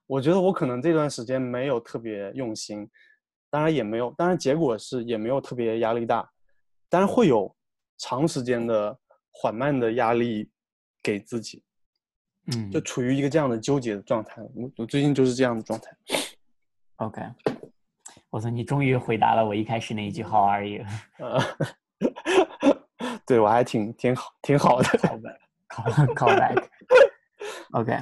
[0.06, 2.86] 我觉得我可能这段时间没有特别用心，
[3.48, 6.28] 当然也没有，当然结果是也没有特别压力大，
[6.90, 7.54] 当然会有
[7.98, 8.98] 长时间的
[9.30, 10.50] 缓慢的压力
[11.06, 11.62] 给自己，
[12.46, 14.42] 嗯，就处于一个这样的纠结的状态。
[14.54, 15.90] 我我最近就是这样的状态。
[16.96, 17.22] OK。
[18.30, 20.84] 我说，你终于回答了我一开始那一句 “How are you”。
[21.18, 21.40] 呃，
[23.24, 24.88] 对我还挺挺好挺好的。
[24.98, 25.38] call back
[25.68, 26.64] call call back。
[27.70, 27.96] OK，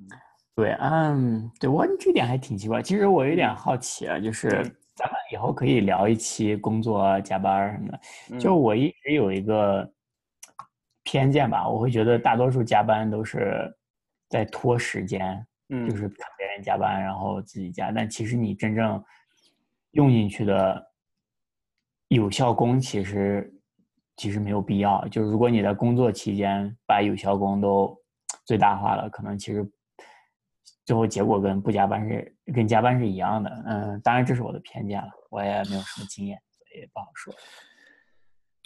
[0.56, 2.82] 对，嗯，对我这点还挺奇怪。
[2.82, 8.38] 其实我有点好奇啊，就是嗯咱们以后可以聊一期工作啊加班什么的。
[8.40, 9.88] 就嗯我一直有一个
[11.06, 13.72] 偏见吧，我会觉得大多数加班都是
[14.28, 15.38] 在拖时间，
[15.68, 17.92] 就嗯是看别人加班，然后自己加。
[17.92, 19.02] 但其实你真正
[19.92, 20.84] 用进去的
[22.08, 23.48] 有效工，其实
[24.16, 25.06] 其实没有必要。
[25.06, 27.96] 就是如果你在工作期间把有效工都
[28.44, 29.64] 最大化了，可能其实
[30.84, 33.62] 最后结果跟不加班是跟加班是一样的。
[33.64, 37.32] 嗯，当然这是我的偏见了，我也没有什么经验，所以不好说。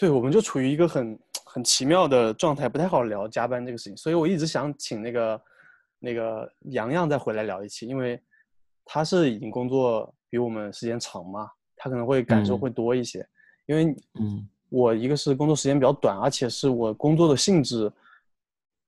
[0.00, 5.42] 对，我们就处于一个很很奇妙的状态，不太好聊加班这个事情，所以我一直想请那个
[5.98, 8.18] 那个洋洋再回来聊一期，因为
[8.82, 12.58] 他是已经工作比我们时间长嘛，他可能会感受嗯。
[12.58, 13.28] 会多一些，
[13.66, 14.48] 因为嗯。
[14.70, 17.92] 我一个是工作时间比较短，而且是我工作的性质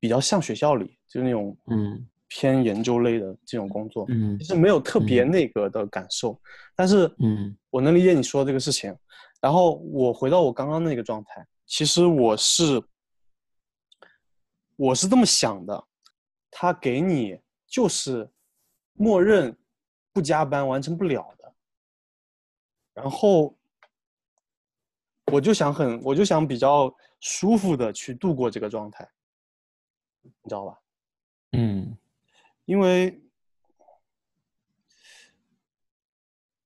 [0.01, 2.07] 比较像学校里，就是那种嗯。
[2.29, 4.39] 偏研究类的这种工作，嗯。
[4.39, 5.31] 其实没有特别嗯。
[5.31, 6.41] 那个的感受，
[6.75, 7.55] 但是嗯。
[7.69, 8.97] 我能理解你说的这个事情。
[9.43, 12.82] 然后我回到我刚刚那个状态，其实我是
[14.76, 15.84] 我是这么想的，
[16.51, 18.30] 他给你就是
[18.95, 19.55] 默认
[20.12, 21.55] 不加班完成不了的，
[22.95, 23.59] 然后
[25.32, 29.11] 我就想很我就想比较舒服的去度过这个状态，
[30.22, 30.78] 你知道吧？
[31.55, 31.99] 嗯
[32.64, 33.20] 因为，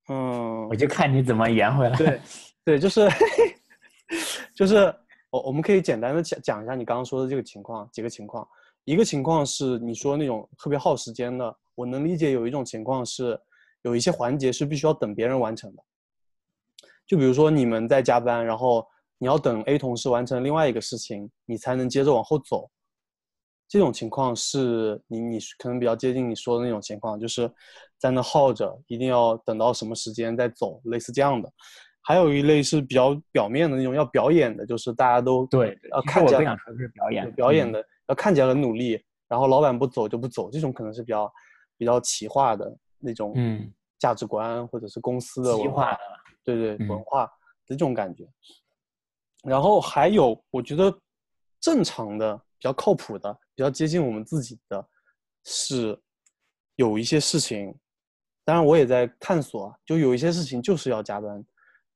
[0.09, 1.97] 嗯，我就看你怎么圆回来。
[1.97, 2.21] 对，
[2.67, 3.09] 对，就是
[4.53, 4.93] 就是
[5.31, 8.47] 我我们可以简单的讲讲一下你刚刚说的这个情况，几个情况。
[8.85, 12.33] 一个情况是你说那种特别耗时间的，我能理解。
[12.33, 13.41] 有一种情况是
[13.83, 15.83] 有一些环节是必须要等别人完成的，
[17.07, 18.85] 就比如说你们在加班，然后
[19.19, 22.69] 你要等 A 同事完成另外一个事情，你才能接着往后走。
[23.69, 27.49] 这种情况是你你可能比较接近你说的那种情况，就是
[27.97, 31.53] 在那耗着，一定要等到什么时间再走，类似这样的。
[32.07, 41.33] 还有一类是比较表面的那种要表演的，就是大家都对，要其实我看起来不想说的是表演，嗯表演的，要看起来很努力，然后老板不走就不走，这种可能是比较
[41.77, 43.73] 比较企划的那种嗯。
[43.99, 45.99] 价值观或者是公司的文化的，
[46.45, 46.89] 对对嗯。
[46.89, 47.33] 文化的
[47.67, 48.29] 这种感觉。
[49.43, 50.95] 然后还有，我觉得
[51.63, 54.87] 正常的、比较靠谱的、比较接近我们自己的，
[55.45, 55.99] 是
[56.75, 57.75] 有一些事情，
[58.45, 61.43] 当然我也在探索啊，就有一些事情就是要加班，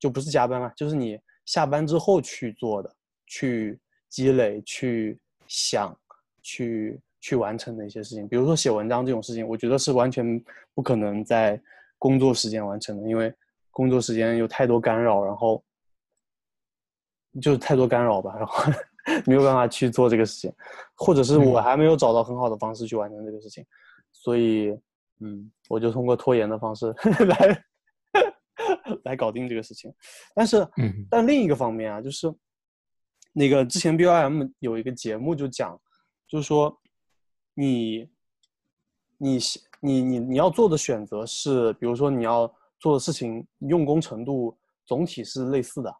[0.00, 2.90] 就不是加班了，就是你下班之后去做的，
[3.26, 3.78] 去
[4.08, 5.96] 积累、去想、
[6.42, 8.26] 去去完成的一些事情。
[8.26, 10.42] 比如说写文章这种事情，我觉得是完全
[10.74, 11.60] 不可能在
[11.98, 13.32] 工作时间完成的，因为
[13.70, 15.62] 工作时间有太多干扰，然后
[17.42, 18.72] 就是太多干扰吧，然后
[19.26, 20.52] 没有办法去做这个事情，
[20.94, 23.66] 或者是我还没有找到很好的方式去完成这个事情，
[24.12, 24.70] 所以
[25.20, 26.86] 嗯，我就通过拖延的方式
[27.28, 27.64] 来。
[29.10, 29.92] 来搞定这个事情，
[30.34, 30.66] 但是，
[31.10, 32.32] 但另一个方面啊，就是
[33.32, 35.78] 那个之前 B O M 有一个节目就讲，
[36.28, 36.80] 就是说，
[37.54, 38.08] 你，
[39.18, 39.38] 你，
[39.80, 44.56] 你，你你要做的选择是，比如说你要做的事情用功程度
[44.86, 45.92] 总体是类似的，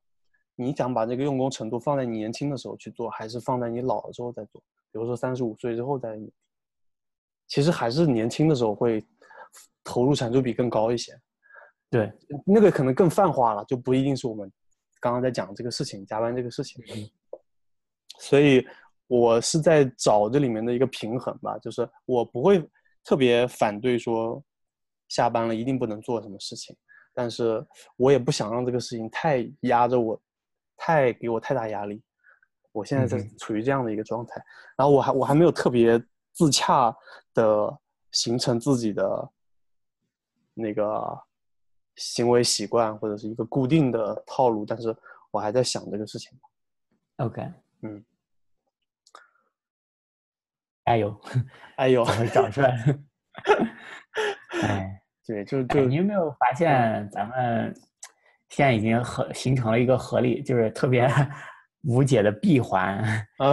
[0.55, 4.63] 你想把这个用功程度放在你年轻的时候去做，还是放在你老了之后再做？
[4.93, 6.17] 比如说三十五岁之后再，
[7.49, 9.05] 其实还是年轻的时候会
[9.83, 11.13] 投入产出比更高一些。
[11.91, 12.13] 对，
[12.47, 14.51] 那个可能更泛化了，就不一定是我们
[15.01, 16.81] 刚刚在讲这个事情，加班这个事情。
[18.21, 18.65] 所以，
[19.09, 22.65] 我是在找这里面的一个平衡吧，就是我不会
[23.03, 24.41] 特别反对说
[25.09, 26.77] 下班了一定不能做什么事情，
[27.13, 27.67] 但是
[27.97, 30.23] 我也不想让这个事情太压着我，
[30.77, 32.01] 太给我太大压力。
[32.71, 34.41] 我现在在处于这样的一个状态，
[34.77, 36.01] 然后我还我还没有特别
[36.33, 36.97] 自洽
[37.35, 37.77] 的
[38.13, 39.29] 形成自己的
[40.55, 41.21] 那个。
[42.01, 44.97] 行为习惯或者是一个固定的套路，但是
[45.31, 46.33] 我还在想这个事情。
[47.17, 47.47] OK，
[47.83, 48.03] 嗯，
[50.87, 51.21] 加油，
[51.77, 52.99] 哎呦， 长出来。
[54.63, 57.75] 哎，对，就就你有没有发现，咱们
[58.49, 61.07] 现在已经合形成了一个合力，就是特别
[61.83, 63.05] 无解的闭环，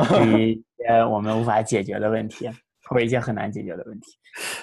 [0.08, 2.50] 对一些我们无法解决的问题，
[2.86, 4.18] 或者一些很难解决的问题，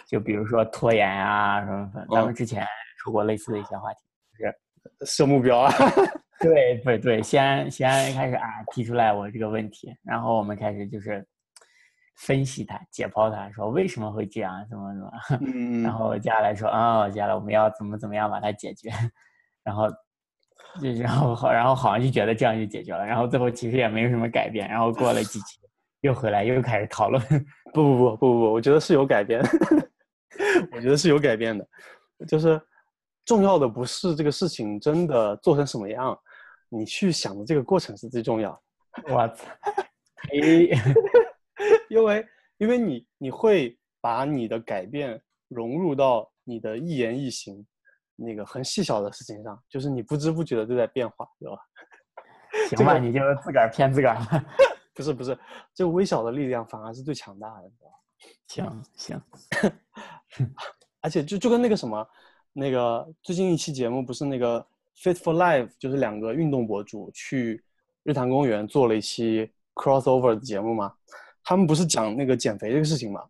[0.08, 2.06] 就比如说拖延啊什么的。
[2.10, 2.66] 咱们之前。
[3.04, 4.00] 说过类似的一些话题，
[4.32, 5.70] 就是设目标啊？
[6.40, 8.42] 对，对对，先先开始啊，
[8.72, 11.24] 提出来我这个问题，然后我们开始就是
[12.16, 15.12] 分析它、解剖它，说为什么会这样，怎么怎么，
[15.46, 18.90] 嗯，然后接下来说啊，接下来我们要怎么怎么样把它解决，
[19.62, 19.88] 然后
[20.82, 25.60] 就然后好，然后好像就觉得这样就解决了，然后最后其实也没有什么改变，然后过了几期
[26.00, 27.22] 又回来又开始讨论，
[27.72, 29.40] 不不不不不不，我觉得是有改变，
[30.74, 31.66] 我觉得是有改变的，
[32.26, 32.60] 就是。
[33.24, 36.18] 重要的不是这个事情真的做成什么样，
[36.68, 38.60] 你去想的这个过程是最重要。
[39.08, 39.44] 我操！
[41.88, 42.26] 因为
[42.58, 47.66] 因为你你会把你的改变融入到你的一言一行，
[48.16, 51.58] 那个很细小的事情上，就是你不知不觉的就在变化，对吧？
[52.68, 54.44] 行吧，你就自个儿骗自个儿。
[54.94, 55.36] 不是不是，
[55.74, 57.70] 这个微小的力量反而是最强大的，
[58.48, 58.72] 对吧？
[58.76, 59.22] 行行，
[61.00, 62.06] 而且就就跟那个什么。
[62.56, 64.64] 那个最近一期节目不是那个
[64.96, 67.64] Fit for Life，就是两个运动博主去
[68.04, 70.94] 日坛公园做了一期 crossover 的节目嘛？
[71.42, 73.28] 他们不是讲那个减肥这个事情嘛？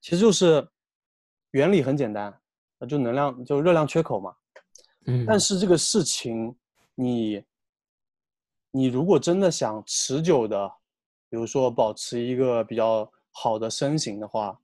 [0.00, 0.68] 其实就是
[1.52, 2.36] 原理很简单，
[2.88, 4.34] 就能量就热量缺口嘛。
[5.06, 5.24] 嗯。
[5.24, 6.52] 但是这个事情，
[6.96, 7.44] 你
[8.72, 10.68] 你如果真的想持久的，
[11.30, 14.58] 比如说保持一个比较好的身形的话，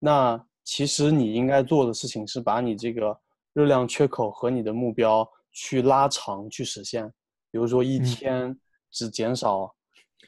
[0.00, 0.44] 那。
[0.64, 3.18] 其实你应该做的事情是把你这个
[3.52, 7.06] 热量缺口和你的目标去拉长去实现，
[7.50, 8.56] 比如说一天
[8.90, 9.74] 只减少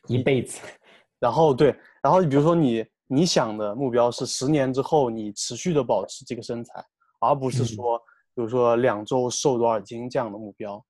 [0.08, 0.60] 一辈子，
[1.18, 6.84] 然后对，然后你比如说你你想的目标是十年之后你持续的保持这个身材，
[7.20, 7.98] 而不是说
[8.34, 10.84] 比如说两周瘦多少斤这样的目标，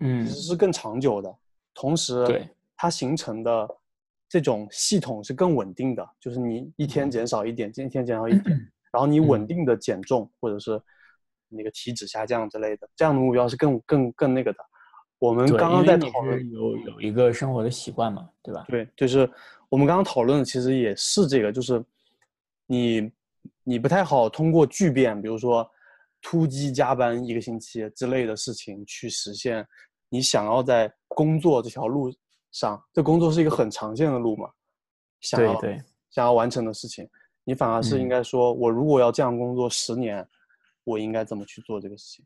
[0.00, 1.34] 嗯，其实是更长久的，
[1.74, 2.48] 同时对。
[2.78, 3.66] 它形成的
[4.28, 8.72] 这种系统是更稳定的，就是你一天减少一点，今天减少一点。
[8.96, 10.80] 然后你稳定的减重，或者是
[11.50, 14.58] 那个体脂下降之类的，这样的目标是更更更那个的。
[15.18, 18.64] 我们刚刚在讨论有有一个生活的习惯嘛，对吧？
[18.70, 19.30] 对，就是
[19.68, 21.84] 我们刚刚讨论的其实也是这个，就是
[22.64, 23.12] 你
[23.64, 25.70] 你不太好通过巨变，比如说
[26.22, 29.62] 突击加班一个星期之类的事情去实现
[30.08, 32.10] 你想要在工作这条路
[32.50, 34.48] 上，这工作是一个很长线的路嘛，
[35.20, 37.06] 想要对想要完成的事情。
[37.48, 40.28] 你反而是应该说，我如果要这样工作十年，
[40.82, 42.24] 我应该怎么去做这个事情？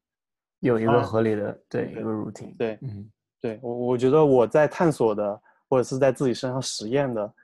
[0.60, 2.56] 有一个合理的对一个 routine。
[2.56, 7.34] 对，嗯，对我我觉得我在探索的或者是在自己身上实验的，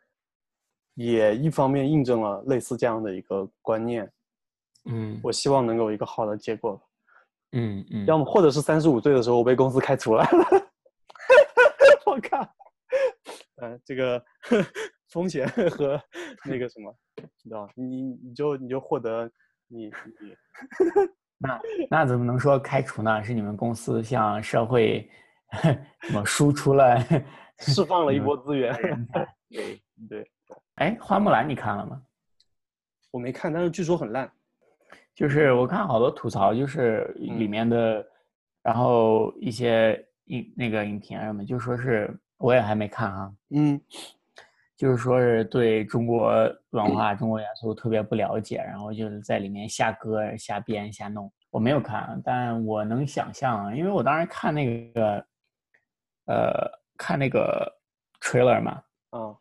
[0.94, 4.10] 也一方面印证了类似这样的一个观念。
[4.86, 6.80] 嗯，我希望能有一个好的结果。
[7.52, 8.06] 嗯嗯。
[8.06, 10.24] 要么或者是三十五岁的时候我被公司开除了。
[12.06, 12.40] 我靠！
[13.62, 14.22] 嗯，这个
[15.16, 15.98] 风险 和
[16.44, 16.94] 那个什么。
[17.42, 19.30] 知道你你就你就获得
[19.66, 20.36] 你你
[21.40, 21.60] 那
[21.90, 23.24] 那怎么能说开除呢？
[23.24, 25.08] 是你们公司向社会
[26.02, 27.02] 什么输出了
[27.60, 28.74] 释放了一波资源。
[29.48, 30.30] 对对。
[30.74, 32.02] 哎，花木兰你看了吗？
[33.10, 34.30] 我没看，但是据说很烂。
[35.14, 38.06] 就是我看好多吐槽，就是里面的，
[38.62, 43.32] 然后一些影那个影评什么，就说是我也还没看啊。
[43.48, 43.80] 嗯。
[44.76, 46.32] 就是说是对中国
[46.70, 51.32] 文化、中国元素特别不了解，然后就是在里面瞎割、瞎编、瞎弄。
[51.50, 55.26] 我没有看，但我能想象，因为我当时看那个，
[56.26, 57.66] 呃，看那个
[58.20, 59.34] trailer 嘛，嗯，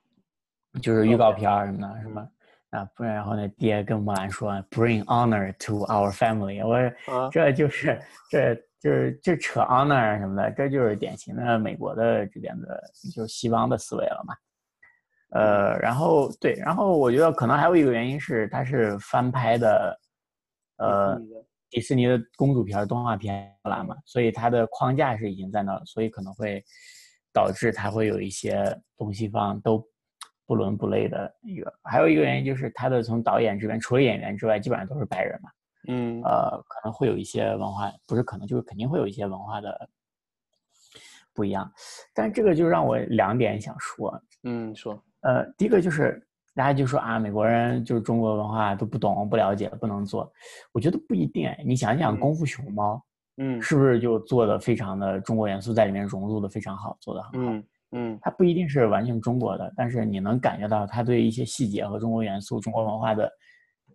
[0.82, 2.30] 就是预告片什么的，什么
[2.70, 12.82] 啊，不然然后那爹跟木兰说 “bring honor to our family”，我这就是这就是就扯 honor 什么的，这就是典型的美国的这边的，
[13.14, 14.34] 就是西方的思维了嘛。
[15.36, 20.00] 呃，然后对，然后我觉得可能还有一个原因是它是翻拍的，
[20.78, 21.20] 呃，
[21.70, 26.64] 迪士尼的公主片动画片来嘛，所以它的框架是已经在那了，所以可能会
[27.34, 28.64] 导致它会有一些
[28.96, 29.86] 东西方都
[30.46, 31.74] 不伦不类的一个。
[31.84, 35.50] 还有一个原因就是它的从导演这边，除了演员之外，基本上都是白人嘛，
[35.90, 39.90] 嗯，呃，可能会有一些文化，不是可能就是肯定会有一些文化的
[41.34, 41.70] 不一样。
[42.14, 45.04] 但这个就让我两点想说，嗯，说。
[45.26, 46.24] 呃，第一个就是
[46.54, 50.32] 大家就说啊，美国人就是中国文化都不懂、不了解、不能做。
[50.72, 52.94] 我觉得不一定哎，你想想《功夫熊猫》，
[53.38, 57.52] 嗯，是不是就做的非常的中国元素在里面融入的非常好，做的很好。
[57.52, 63.28] 嗯嗯，它不一定是完全中国的，但是你能感觉到他对一些细节和中国元素、中国文化的，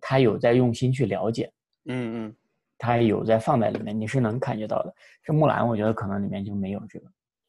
[0.01, 1.49] 他有在用心去了解。
[1.85, 2.35] 嗯嗯，
[2.77, 4.93] 他有在放在里面，你是能感觉到的。
[5.23, 7.05] 这木兰，我觉得可能里面就没有这个，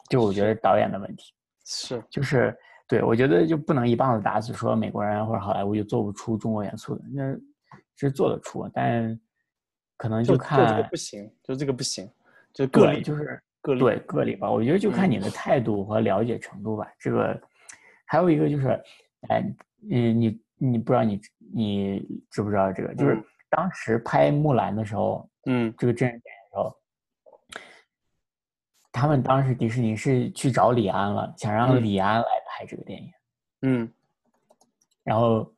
[0.09, 2.57] 就我觉得导演的问题是就是。
[2.93, 7.35] 对，我觉得就不能一棒子打死，说美国人或者好莱坞就做不出中国元素的，那
[7.97, 9.19] 是做得出，但
[9.97, 12.07] 可能就看不行，就这个不行，
[12.53, 14.51] 就个例，就是个例，对个例吧。
[14.51, 16.87] 我觉得就看你的态度和了解程度吧。
[16.99, 17.41] 这个
[18.05, 18.69] 还有一个就是，
[19.31, 19.43] 哎，
[19.91, 21.19] 嗯，你你不知道你
[21.51, 22.95] 你知不知道这个？
[22.95, 23.19] 就是
[23.49, 26.77] 当时拍木兰的时候，嗯，这个真人电影的时候。
[28.95, 32.27] 他们当时迪士尼是去找李安了，想让李安来
[32.63, 33.13] 拍这个电影，
[33.63, 33.93] 嗯，
[35.03, 35.53] 然后，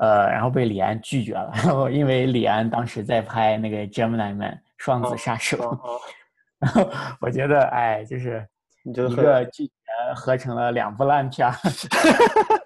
[0.00, 5.56] 呃，然后被李安拒绝了， 然后因为李安当时在拍那个《Gemini Man》双子杀手，
[6.58, 6.90] 然后
[7.20, 8.46] 我觉得，哎，就是
[8.82, 9.72] 一个拒绝
[10.16, 11.48] 合成了两部烂片，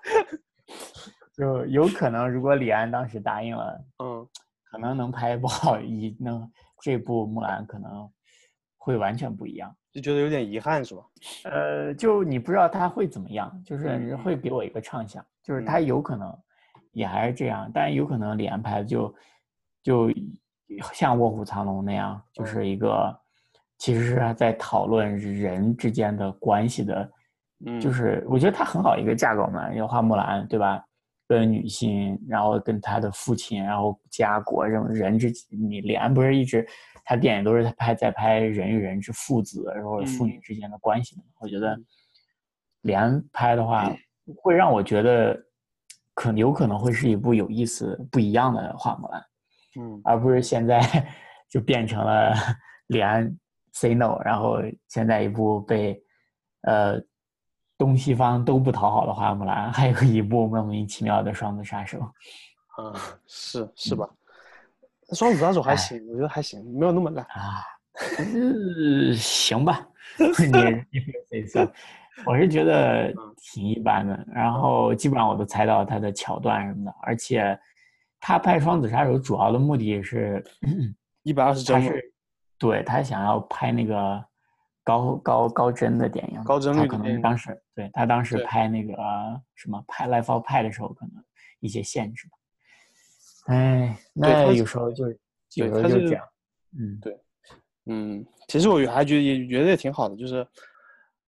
[1.37, 4.27] 就有可能如果李安当时答应了，嗯，
[4.71, 8.11] 可能能拍不好，一能这部木兰可能
[8.79, 9.77] 会完全不一样。
[9.93, 11.03] 就觉得有点遗憾，是吧？
[11.45, 16.35] 呃，就你不知道他会怎么样，就是会给我一个畅想，就是他有可能
[16.93, 19.15] 也还是这样，但有可能李安拍的就
[19.83, 20.11] 就
[20.95, 23.15] 像《卧虎藏龙》那样，就是一个
[23.77, 27.13] 其实是在讨论人之间的关系的，
[27.79, 30.83] 就是我觉得他很好一个架构嘛，有花木兰，对吧？
[31.29, 36.67] 跟女性，然后跟他的父亲，然后家国，这种人之你李安不是一直。
[37.05, 41.23] 他电影都是拍在拍人与人之父子，然后父女之间的关系的。
[41.41, 41.77] 我觉得
[42.83, 43.95] 连拍的话，
[44.37, 45.37] 会让我觉得
[46.15, 49.25] 可有可能会是一部有意思、不一样的花木兰，
[49.81, 50.81] 嗯，而不是现在
[51.51, 52.33] 就变成了
[52.89, 53.37] 连
[53.73, 56.01] say no，然后现在一部被
[56.63, 57.01] 呃
[57.79, 61.99] 东西方都不讨好的花木兰，还有一部莫名其妙的双子杀手。
[62.01, 62.95] 啊，
[63.27, 64.09] 是是吧？
[65.13, 67.65] 双子杀手还行，我觉得还行，没有那么烂啊。
[69.15, 69.87] 行吧，
[70.19, 70.27] 你
[70.91, 71.71] 你这一次，
[72.25, 74.27] 我是觉得挺一般的。
[74.33, 77.59] 然后基本上我都猜到他的桥段什么的，而且
[78.19, 80.43] 他拍双子杀手主要的目的是
[81.23, 82.13] 一百二十 帧，他是
[82.59, 84.25] 对他想要拍那个
[84.83, 88.95] 高高高帧的电影，高帧率可能当时对他当时拍那个
[89.55, 91.23] 什么拍《Life of Pi》的时候，可能
[91.61, 92.39] 一些限制吧。
[93.47, 95.09] 哎，那有时候就
[95.55, 96.25] 有时候就这样，
[96.79, 97.21] 嗯，对，
[97.87, 100.47] 嗯，其实我还觉得也觉得也挺好的，就是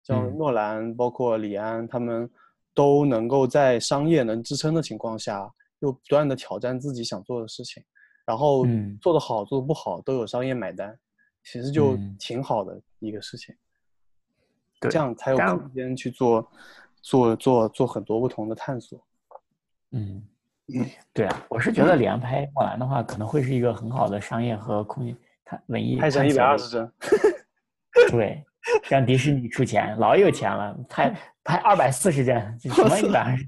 [0.03, 2.29] 像诺兰、包括李安他们
[2.73, 5.49] 都能够在商业能支撑的情况下，
[5.79, 7.81] 又不断的挑战自己想做的事情，
[8.25, 8.65] 然后
[9.01, 10.99] 做的好做的不好都有商业买单，
[11.45, 13.55] 其实就挺好的一个事情，
[14.81, 16.51] 对，这样才有空间去做
[17.01, 19.01] 做做做很多不同的探索，
[19.91, 20.21] 嗯。
[20.67, 26.91] 嗯，对啊，我是觉得连拍莫兰的话，可能会是一个很好的商业和空间，他文艺拍成一百二十帧，
[28.09, 28.43] 对，
[28.89, 33.45] 让迪士尼出钱，老有钱了，拍拍二百四十帧，什么一百二十？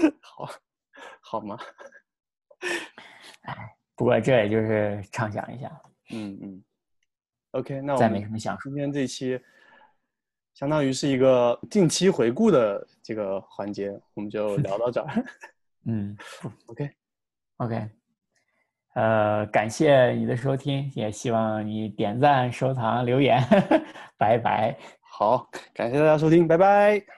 [0.20, 0.50] 好，
[1.20, 1.56] 好吗？
[3.42, 3.56] 哎，
[3.94, 5.70] 不过这也就是畅想一下，
[6.10, 6.64] 嗯嗯。
[7.52, 8.70] OK，那我再没什么想说。
[8.70, 9.40] 今天这期
[10.58, 15.24] 相当于是一个近期回顾的这个环节，我们就聊到这儿。
[15.86, 16.16] 嗯
[16.66, 17.88] OK，，OK，
[18.96, 23.40] 呃，感谢你的收听，也希望你点赞、收藏、留言，
[24.18, 24.76] 拜拜。
[25.00, 27.17] 好，感谢大家收听，拜拜。